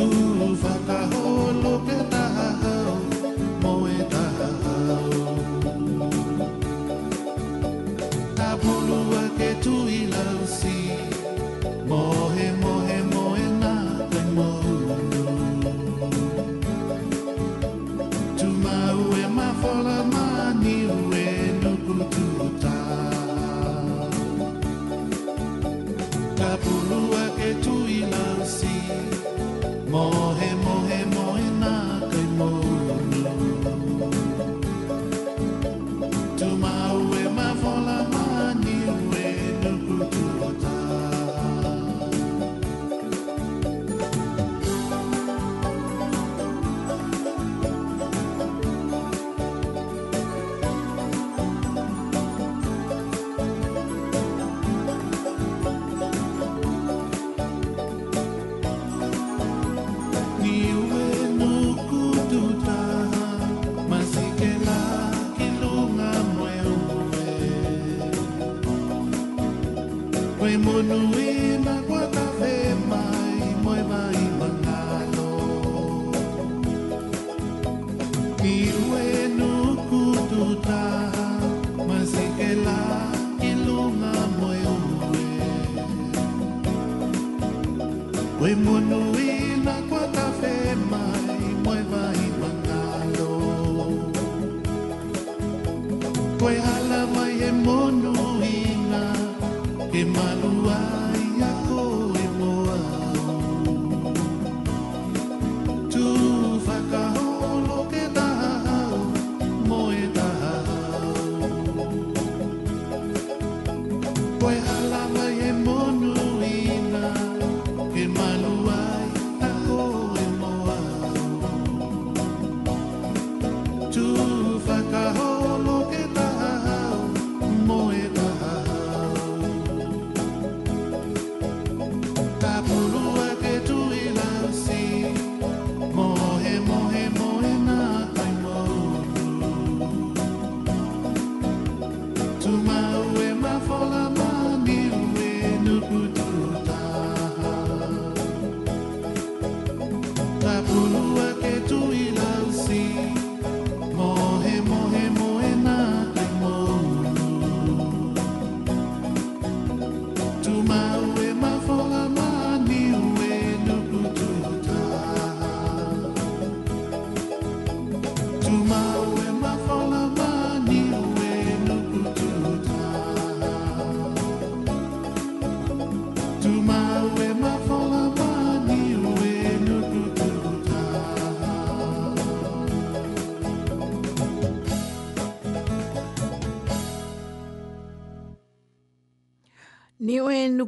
[0.01, 0.34] to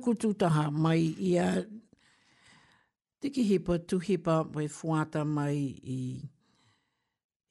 [0.06, 1.64] tukutu taha mai i a
[3.20, 5.60] tiki hipa tu hipa mai fuata mai
[5.96, 6.30] i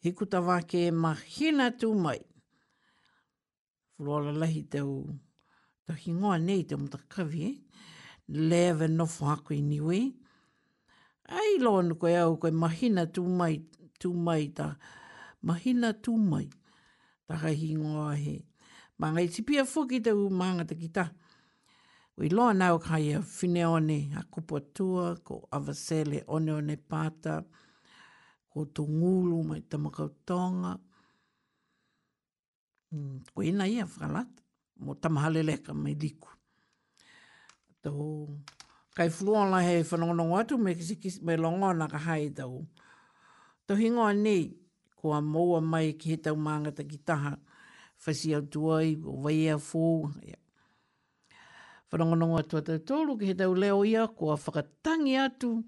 [0.03, 2.19] hikutawa ke mahina tu mai.
[3.93, 4.99] Fulola lahi teo
[5.85, 7.47] ta hingoa nei te mta kavi,
[8.49, 9.99] lewe no whaku i niwe.
[11.37, 13.55] Ai loanu koe au koe mahina tu mai,
[13.99, 14.67] tu mai ta,
[15.47, 16.47] mahina tu mai,
[17.27, 18.35] ta hingoa he.
[18.99, 20.75] Mangai tipia fuki te u manga te
[22.17, 27.43] We loa nao kai a whineone a kupua tua, ko avasele one one pata,
[28.53, 30.71] ko tō ngulu mai tamakautonga.
[32.93, 34.41] Mm, ko ina ia whakalata,
[34.83, 36.29] mo tamahaleleka mai liku.
[37.83, 37.91] Tō
[38.95, 42.65] kai fluon la he fanono watu me kisi me longona ka hai tau.
[43.67, 44.43] Tō hingo nei,
[44.99, 47.33] ko a moua mai ki he tau mangata ki taha,
[48.07, 49.83] whasi au tuai, o vai a fō,
[50.23, 50.39] yeah
[51.91, 55.63] whanonganonga tua tau tōru ki he tau leo ia kua whakatangi atu,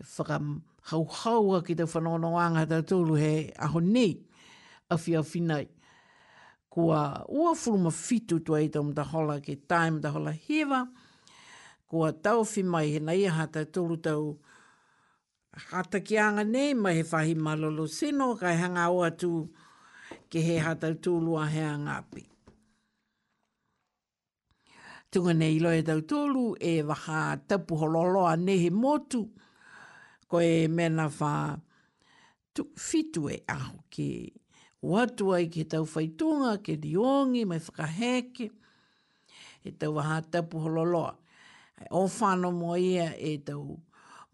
[0.00, 4.12] whakahauhaua ki tau whanonganonga tau tōru he aho nei,
[4.90, 5.66] awhi awhi nei.
[6.70, 10.84] Kua ua furuma fitu tua i tau mta hola ki tae mta hola hewa,
[11.90, 14.22] kua tau whi he nei aha tau tōru tau
[15.72, 19.48] hata ki anga nei mai he whahi malolo seno kai hanga o atu
[20.30, 21.98] ke he hata tūlua he anga
[25.10, 29.20] Tunga nei ilo e tau tolu e waha tapu hololo a nehe motu.
[30.30, 31.32] Ko e mena wha
[32.54, 34.06] tu, fitu e aho ke
[34.90, 38.46] watua i ke tau whaitunga, ke diongi, mai whakaheke.
[39.66, 41.02] E tau waha tapu hololo.
[41.98, 43.64] O whano mo ia e tau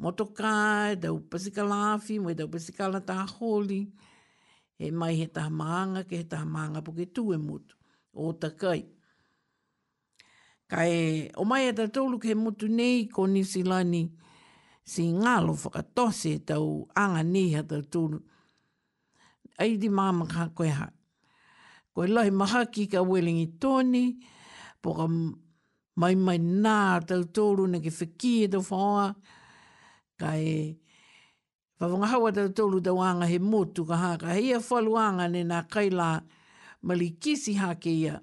[0.03, 3.81] motoka, e tau pasikalafi, mo e tau pasikala taha holi.
[4.77, 7.73] E mai he taha maanga ke he taha maanga puke tu e mutu.
[8.13, 8.81] O takai.
[10.69, 14.03] Ka e, o mai e tatoulu ke mutu nei ko nisilani
[14.93, 17.63] si ngalo whakatose tau anga nei ha
[17.93, 18.19] tolu.
[19.61, 20.87] Ai di māma ka koe ha.
[21.95, 24.05] Koe lai maha ki ka welingi tōni,
[24.83, 25.07] po ka
[26.01, 29.09] mai mai nā tatoulu na ke whiki e tau whaoa.
[30.21, 30.75] Ka e,
[31.79, 35.63] whawanga hawa tatoulu tau anga he mutu ka ha, ka hea whalu anga nei nā
[35.71, 36.11] kaila
[36.83, 38.19] malikisi ha ia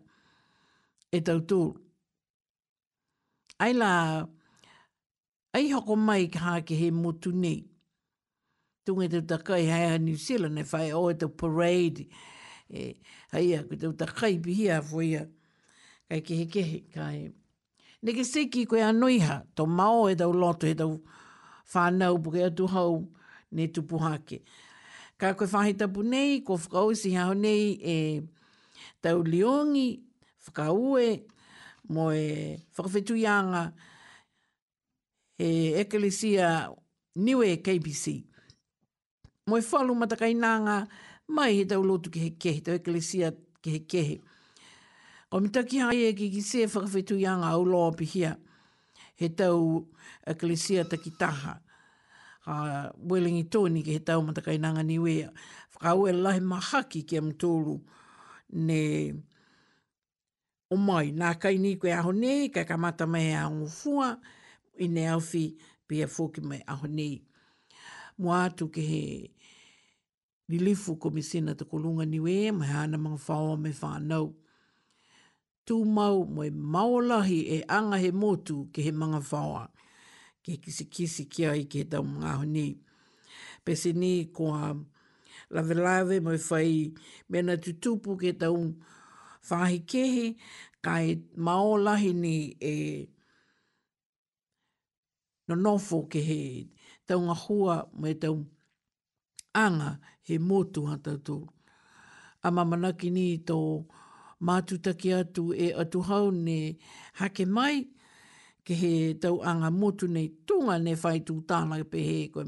[1.09, 1.82] e tatoulu
[3.63, 4.25] ai la
[5.55, 7.59] ai hoko mai ka ke he motu nei.
[8.85, 12.01] Tunga te takai hai a New Zealand e whai o oh, e parade.
[12.69, 12.81] E,
[13.37, 15.27] ai a ku te takai pihi a fwoi a
[16.11, 17.19] kai ke he ke he kai.
[18.03, 20.93] Neke seki koe anoiha tō mao e tau loto e tau
[21.73, 22.93] whanau puke atu hau
[23.55, 24.37] ne tu hake.
[25.19, 27.63] Ka koe whahi tapu nei, ko whakau si hao nei
[27.97, 28.21] e
[29.03, 29.89] tau liongi,
[30.43, 31.21] whakau e
[31.89, 33.73] mo e whakawhetu ianga
[35.39, 36.69] e Ekelesia
[37.15, 38.23] Niwe KBC.
[39.47, 40.87] Mo e whalu matakainanga
[41.27, 43.31] mai he tau lotu ke he kehe, tau Ekelesia
[43.63, 44.17] ke he kehe.
[45.31, 48.37] O mitaki hai e ki ki se whakawhetu ianga au loa pihia
[49.19, 49.87] he tau
[50.27, 51.59] Ekelesia takitaha.
[52.43, 55.27] Ka Welingi tōni ke he tau matakainanga niwe.
[55.75, 57.29] Whakau e lahi mahaki ke am
[58.55, 59.13] Ne
[60.73, 64.07] o mai nā kai ni koe aho nei, kai ka mata mai a o fua,
[64.83, 65.43] i ne awhi
[65.87, 67.15] pia fōki mai aho nei.
[68.21, 69.03] Mo atu ke he
[70.49, 74.27] nilifu komisina te kolunga niu e, mai hana mga whaoa me whanau.
[75.67, 79.65] Tū mau moe maolahi e anga he motu ke he mga whaoa,
[80.43, 82.73] ke kisi kisi kia i ke he tau mga aho nei.
[83.63, 84.61] Pese ni koa
[85.53, 86.71] lave lave moe whai
[87.31, 88.91] mena tutupu ke tau mga
[89.49, 90.25] whahi kehi,
[90.85, 91.07] kai
[91.45, 92.75] maolahi ni e
[95.47, 96.41] no nofo ke he
[97.07, 98.35] taunga hua me tau
[99.63, 99.89] anga
[100.27, 101.37] he motu hata tū.
[102.45, 103.57] A mamana ki ni tō
[104.47, 106.59] mātutaki atu e atu hau ne
[107.19, 107.75] hake mai
[108.65, 108.93] ke he
[109.23, 112.45] tau anga motu nei tunga ne whai tū tāna pe he koe,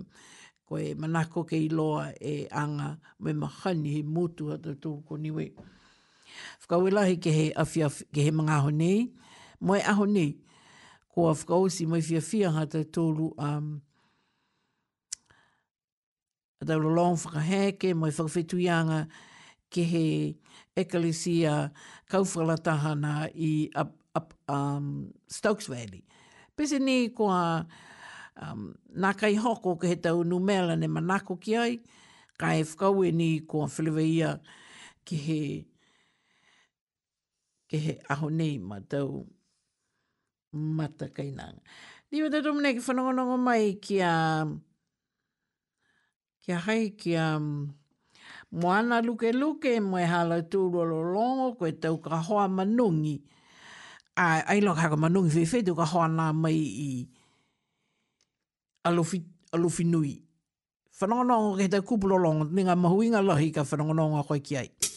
[0.68, 5.52] koe manako ke i loa e anga me mahani he motu hata tū koniwe.
[5.56, 5.74] Koniwe.
[6.62, 9.12] Whakawela he ke he awhia ke he mga aho nei,
[9.62, 10.38] moe aho nei,
[11.14, 13.82] ko a whakausi moe fia fia ha te tōru a um,
[16.62, 19.06] a te lolong whakaheke, moe whakawhetu ianga
[19.72, 20.03] ke he
[20.76, 21.72] ekalisia
[22.12, 26.03] kauwhalatahana i up, up, um, Stokes Valley.
[26.57, 27.66] Pese ni ko a
[28.41, 31.74] um, nā kai hoko ke he tau nu mela ne manako ki ai,
[32.40, 34.38] ka e whakaue ni ko a whiliwe ia
[35.06, 35.41] ke he
[37.76, 39.11] e he aho nei ma tau
[40.77, 41.60] mata kainanga.
[42.10, 44.47] Niwa te tumne ki whanongonongo mai ki a,
[46.45, 47.76] ki a hai ki a mm,
[48.60, 53.18] moana luke luke mo e hala tūro lo longo koe tau ka hoa manungi.
[54.15, 56.89] A, ai loka haka manungi whewhe tau ka hoa nā mai i
[58.88, 59.19] alofi,
[59.52, 60.14] alofi nui.
[60.97, 64.69] Whanongonongo ki te kupulo longo, ni ngā mahuinga lahi ka whanongonongo koe ki ai.
[64.72, 64.93] Ki ai.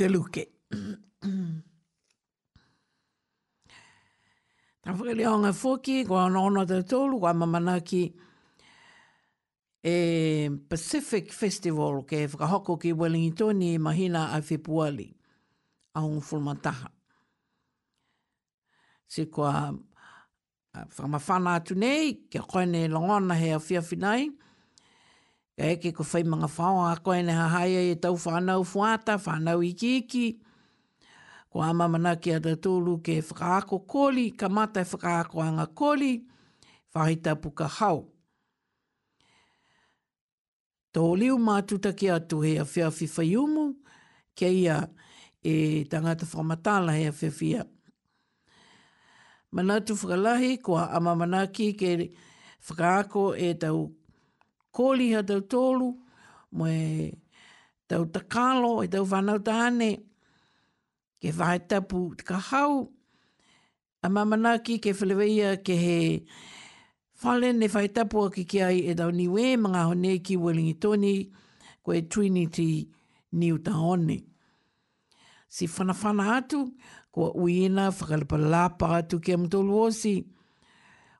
[0.00, 0.48] luke luke.
[4.84, 8.02] Ta whakali o ngā whoki, kua ono te tōlu, kua mamana ki
[9.80, 9.94] e
[10.68, 15.06] Pacific Festival ke whakahoko ki Wellington i mahina a Whipuali,
[15.94, 16.90] a hong fulmataha.
[19.08, 19.70] Si kua
[20.74, 24.28] whamawhana atu nei, kia koe nei longona hea whiawhinai, kia koe nei longona hea whiawhinai,
[25.56, 29.14] Ka eke ko whai mga whao a koe ne ha haia e tau whanau fuata,
[29.24, 30.38] whanau iki iki.
[31.50, 36.26] Ko a mamana ki a tatulu ke whakaako koli, ka mata e whakaako anga koli,
[36.94, 38.08] whahi tapu ka hau.
[40.94, 43.74] Tō liu mātuta ki atu hea whia whi
[44.34, 44.82] ke ia
[45.42, 47.62] e tangata whamatala hea whia whia.
[49.54, 52.10] Manatu whakalahi ko a mamana ki ke
[52.60, 53.92] whakaako e tau
[54.74, 55.88] kōliha tau tōlu,
[56.52, 57.12] mo e
[57.88, 59.90] tau takalo, e tau whanau tāne,
[61.22, 62.88] ke whae tapu te kahau,
[64.04, 65.96] a mamanaki ke whilewea ke he
[67.22, 70.36] whale ne whae tapu a ki ki ai e tau niwe, mga hone e ki
[70.36, 71.14] Wellingtoni,
[71.82, 72.88] koe Trinity
[73.32, 74.18] ni tahone.
[75.48, 76.60] Si whanawhana atu,
[77.12, 80.16] ko uina whakalapalapa atu ki amtolu osi,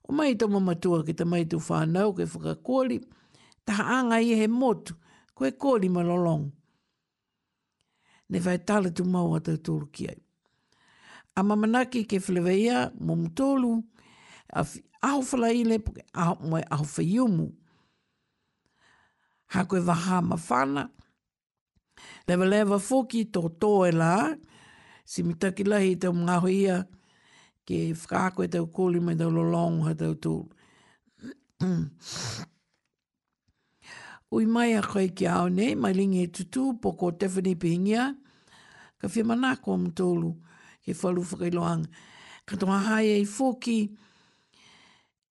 [0.06, 2.98] O mai tō mamatua ki te mai tō whānau, ke whakakori,
[3.66, 4.92] ta anga i he motu,
[5.36, 6.44] koe kōri ma lolong.
[8.30, 10.16] Ne vai tala tu mau a tau tōru ki ai.
[11.34, 13.70] A mamanaki ke whilewea, momu tōlu,
[15.06, 15.76] aho whalaile,
[16.22, 17.46] aho mwai aho whaiumu.
[19.52, 20.82] Ha koe waha ma whana,
[22.28, 24.12] lewa lewa fōki tō tō e la,
[25.04, 26.78] si mitaki lahi tau mga hoia,
[27.66, 30.50] ke whakakoe tau kōri ma tau lolong ha tau tōru.
[34.35, 38.09] Ui mai a koe ki ao nei, mai lingi e tutu, poko Tiffany Pihingia,
[38.98, 40.31] ka whi mana kua mtolu,
[40.82, 41.86] ke whalu whakailoanga.
[42.47, 43.77] Ka tonga hai e i fōki,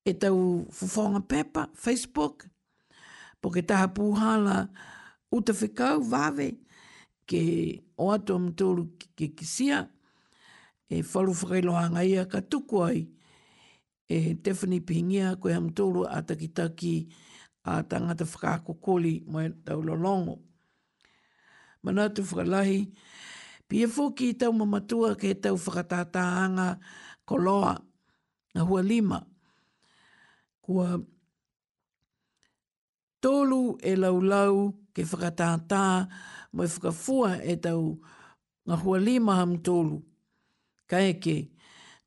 [0.10, 0.38] e tau
[0.78, 2.46] fufonga pepa, Facebook,
[3.44, 4.58] po ke taha pūhala
[5.36, 6.48] uta whikau, vave,
[7.28, 7.44] ke
[8.00, 9.82] o atua mtolu ke, ke kisia,
[10.88, 13.04] e whalu whakailoanga ia ka tuku ai,
[14.08, 16.96] e Tiffany Pihingia, koe mtolu a ata taki, taki
[17.68, 18.26] a tangata
[18.84, 20.35] koli mo e tau lolongo.
[21.84, 22.80] Mana tu whakalahi,
[23.68, 26.68] pia fōki i tau mamatua ke tau whakatātāanga
[27.30, 27.73] koloa
[28.56, 29.19] na hua lima.
[30.64, 30.88] Kua
[33.23, 34.56] tolu e laulau
[34.95, 35.84] ke whakatātā
[36.53, 37.81] mo e whakafua e tau
[38.68, 39.98] ngā hua lima ham tolu.
[40.90, 40.99] Ka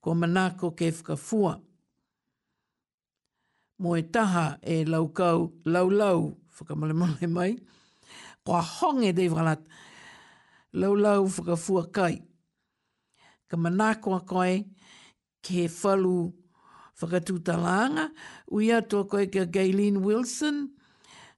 [0.02, 1.52] kua manako ke whakafua
[3.82, 7.52] mo e taha e laukau laulau, whakamalemale mai,
[8.44, 9.60] ko a honge dei whalat,
[10.72, 12.22] laulau whakafua kai.
[13.48, 14.64] Ka manako a koe
[15.44, 16.32] ke whalu
[17.00, 18.10] whakatutalanga,
[18.52, 20.70] uia toa koe ke Gaylene Wilson,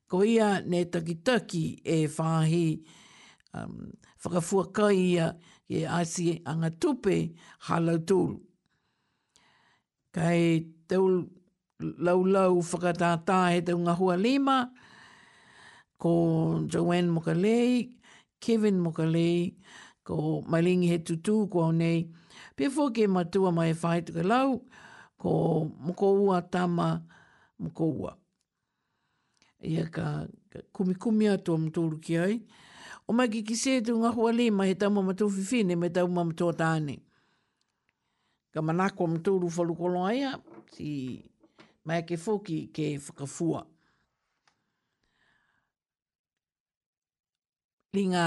[0.09, 2.78] ko ia ne takitaki e whahi
[3.55, 3.90] um,
[4.23, 5.35] whakafua kai ia
[5.69, 7.35] e asi anga tupe
[7.66, 8.39] halau tūlu.
[10.15, 11.27] Kai teulu
[11.79, 14.57] lau lau whakatātā he tau ngā hua lima,
[15.99, 17.85] ko Joanne Mokalei,
[18.43, 19.53] Kevin Mokalei,
[20.07, 22.05] ko Mailingi he tutu ko au nei,
[22.57, 24.61] pia fua ke matua mai e whai tuka lau,
[25.19, 27.03] ko Mokoua Tama
[27.63, 28.17] Mokoua.
[29.63, 30.27] Ia ka,
[30.73, 32.41] kumikumi atua mtoro ki ai,
[33.07, 36.51] o mai ki kise tu ngā hua lima he tau mamatu fifine me tau mamatu
[36.53, 36.99] atāne.
[38.55, 40.35] Ka manako mtoro falukolo aia,
[40.75, 41.28] si
[41.89, 43.62] mai ke foki ke whakafua.
[47.94, 48.27] Linga,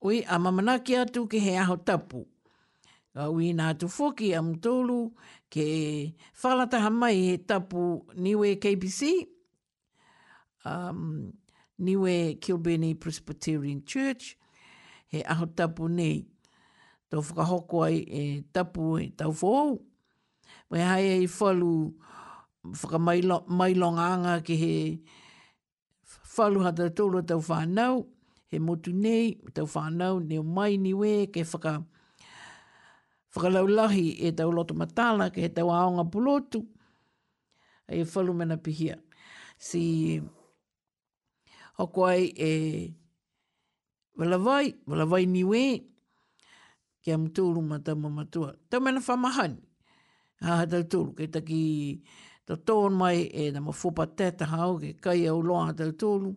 [0.00, 2.22] ui a mamanaki atu ke he aho tapu.
[3.14, 4.98] A ui nā tu foki am tolu
[5.52, 5.66] ke
[6.42, 7.82] whalataha mai he tapu
[8.16, 9.10] niwe KBC,
[10.64, 11.02] um,
[11.78, 14.38] niwe Kilbeni Presbyterian Church,
[15.08, 16.24] he aho tapu nei.
[17.12, 19.70] Tau whakahoko ai e tapu e tau whou.
[20.70, 21.74] Mai hae e whalu
[22.64, 24.74] whakamailonganga ke he
[26.36, 27.94] whaluhata tolu tau whanau,
[28.50, 29.24] he motu nei
[29.54, 31.72] tau whanau, neo mai niwe ke whaka
[33.34, 36.60] whakalaulahi e tau loto matala ke he tau aonga pulotu
[37.90, 38.96] e whalu mena pihia.
[39.66, 39.82] Si
[41.78, 42.50] hoko ai e
[44.18, 45.64] walawai, walawai niwe
[47.02, 48.50] ke am tūru ma tau mamatua.
[48.70, 49.58] Tau mena whamahani,
[50.46, 51.58] ha hata tūru, ke taki
[52.46, 56.32] Ta tōn mai e na mawhopa tēta hao ke kai au loa tau tōlu,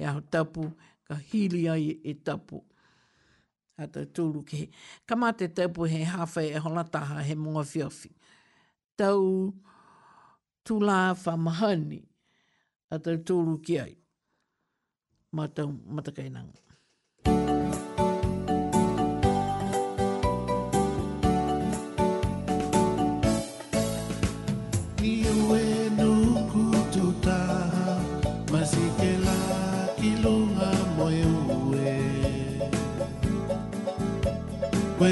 [0.00, 0.62] e aho tapu
[1.04, 2.62] ka hili ai e tapu.
[3.82, 4.66] A tau tōlu ke he.
[5.06, 8.12] Kama te tapu he hawhai e holataha he mua whiawhi.
[8.96, 9.52] Tau
[10.68, 12.00] tūlā whamahani
[12.90, 13.92] a tau tōlu ki ai.
[15.36, 16.60] Mātau matakainanga.
[16.62, 16.71] Mātau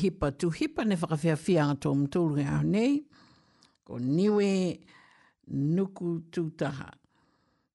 [0.07, 2.93] hipa tu hipa ne whakawhiawhia ngā tō mtūru ngā e nei.
[3.87, 4.49] Ko niwe
[5.75, 6.89] nuku tūtaha.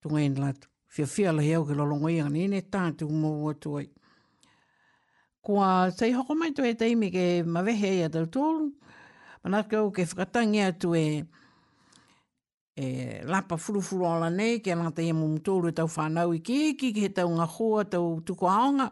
[0.03, 0.69] Tunga en latu.
[0.93, 3.87] Whiawhia lahi au ke lolongo i ngā nene tātu mō watu ai.
[5.49, 5.65] Kua
[5.97, 7.25] tei hoko mai tu e teimi ke
[7.57, 8.69] mawehe ia tau tūru.
[9.43, 11.05] Manaka au ke whakatangi atu e
[12.79, 12.87] e
[13.27, 17.07] lapa furufuru ala nei, ke anata ia mumutoro e tau whanau i ki, ki ke
[17.07, 18.89] he tau ngā hoa, tau tuko aonga.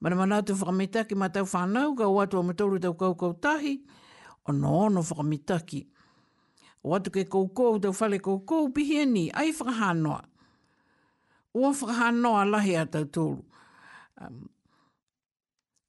[0.00, 3.74] Mana mana tu whakamitaki ma tau whanau ka o atu amatoru kau kau tahi,
[4.48, 5.80] o no ono whakamitaki.
[6.84, 10.22] O atu ke kaukau tau whale kaukau pihia e ni, ai whakahanoa.
[11.54, 13.42] O whakahanoa lahi a tau tōru.
[14.20, 14.48] Um,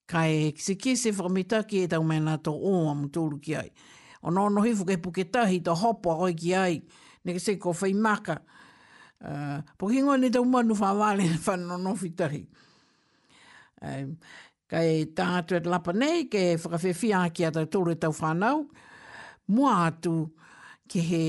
[0.08, 3.70] kai se kese whakamitaki e tau mena tō o amatoru ki ai.
[4.24, 6.80] O no ono hifu ke puketahi tau hopo a koi ki ai,
[7.26, 8.40] ne se ko whaimaka.
[9.20, 11.36] Uh, Pukingo ni tau manu whawale whanonofitahi.
[11.36, 12.48] Pukingo ni tau manu whawale whanonofitahi.
[13.82, 14.16] Um,
[14.72, 18.64] kai tātou e lapa nei, ke whakawhiwhi āki a tau tōru e tau whānau,
[19.54, 20.14] mua atu
[20.92, 21.22] ke he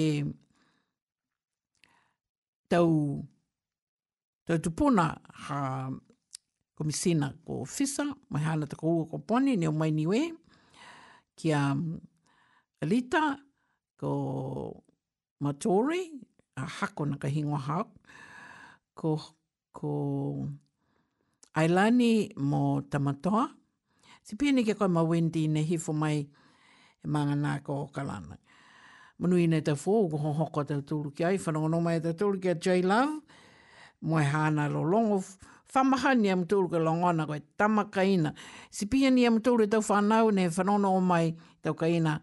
[2.73, 2.89] tau,
[4.49, 5.05] tau tupuna
[5.49, 5.61] ha
[6.79, 10.23] komisina ko Fisa, mai hana tako ua ko poni, ni o mai ni we,
[11.39, 12.01] a mm,
[12.83, 13.37] Alita
[13.99, 14.83] ko
[15.43, 16.13] Matori,
[16.57, 17.85] a hako na ka hingo hau,
[18.95, 19.17] ko,
[19.75, 20.49] ko
[21.59, 22.61] Ailani mō
[22.93, 23.49] Tamatoa.
[24.23, 28.37] Si pēne ke koe ma Wendy ne hifo mai e manga nā ko Kalana.
[29.19, 32.39] Manu i nei tau fōu ko hoko tau tūru ki ai, whanongono mai tau tūru
[32.45, 33.17] ki a J-Love,
[34.07, 35.19] moe hāna lo longo,
[35.75, 38.37] whamahani am tūru ka longona koe tamakaina.
[38.71, 41.33] Si pēne am tūru tau whanau ne whanongono mai
[41.63, 42.21] tau kaina,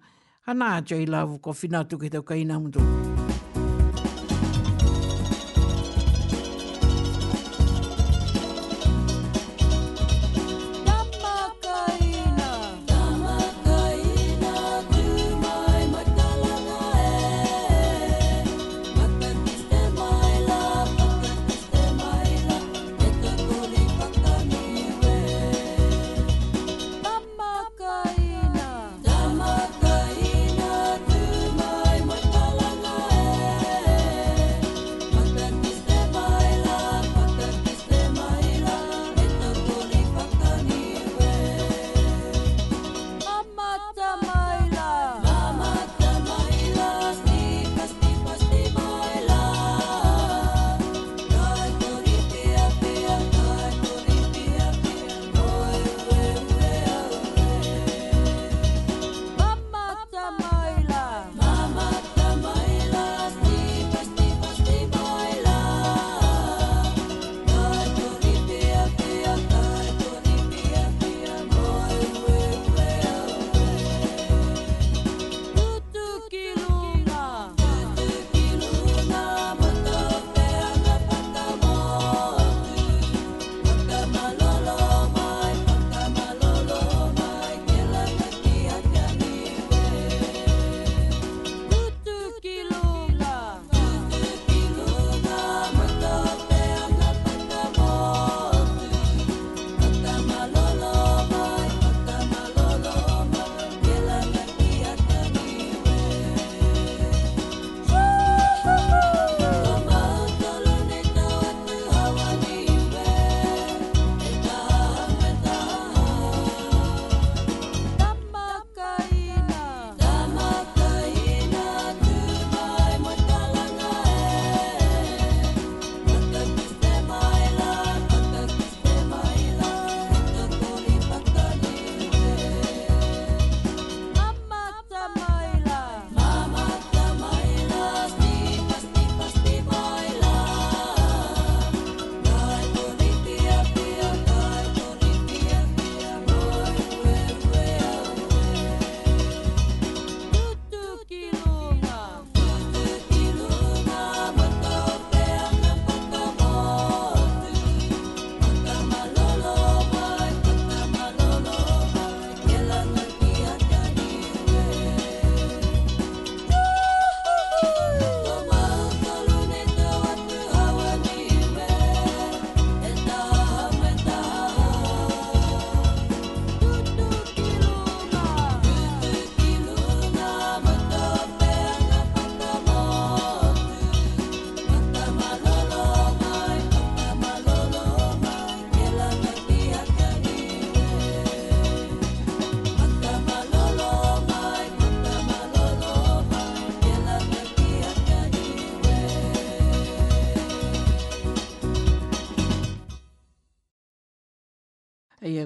[0.47, 3.04] hana J-Love ko whinatu ki tau kaina am tūru.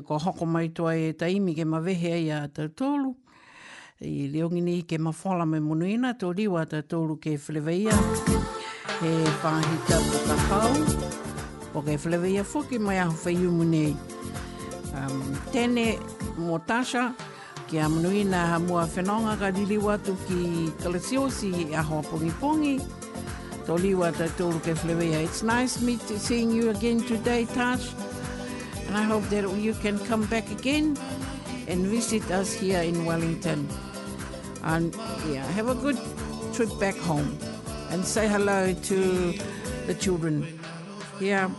[0.09, 3.13] ko hoko mai toa e taimi ke mawehe ai a tautolu.
[4.01, 7.93] I leongi ni ke mawhala me munuina, tō riwa tautolu ke whileveia.
[9.01, 9.11] He
[9.43, 10.73] pāhi tau ka hau,
[11.73, 13.93] po ke whileveia fuki mai a whaiu munei.
[14.97, 15.19] Um,
[15.51, 15.85] tene
[16.41, 17.11] mō tasha,
[17.69, 22.75] ke a munuina ha mua whenonga ka liriwa tu ki kalesiosi e aho pongi pongi.
[23.69, 25.21] Tō riwa ke whileveia.
[25.23, 28.08] It's nice meeting, seeing you again today, Tasha.
[28.89, 30.97] And I hope that you can come back again
[31.67, 33.69] and visit us here in Wellington.
[34.63, 34.95] And
[35.29, 35.95] yeah, have a good
[36.53, 37.37] trip back home
[37.91, 39.33] and say hello to
[39.85, 40.41] the children.
[41.21, 41.51] Yeah,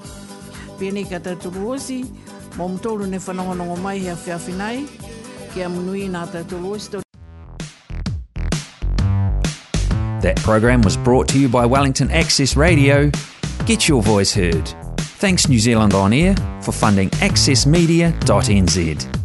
[0.81, 2.01] pēnei ka tāturu osi,
[2.59, 2.69] mō
[3.15, 4.89] ne whanongonongo mai hea whiawhinai,
[5.55, 7.01] kia munui nā tāturu
[10.21, 13.13] That program was brought to you by Wellington Access Radio.
[13.67, 14.75] Get your voice heard.
[15.21, 19.20] Thanks New Zealand On Air for funding accessmedia.nz.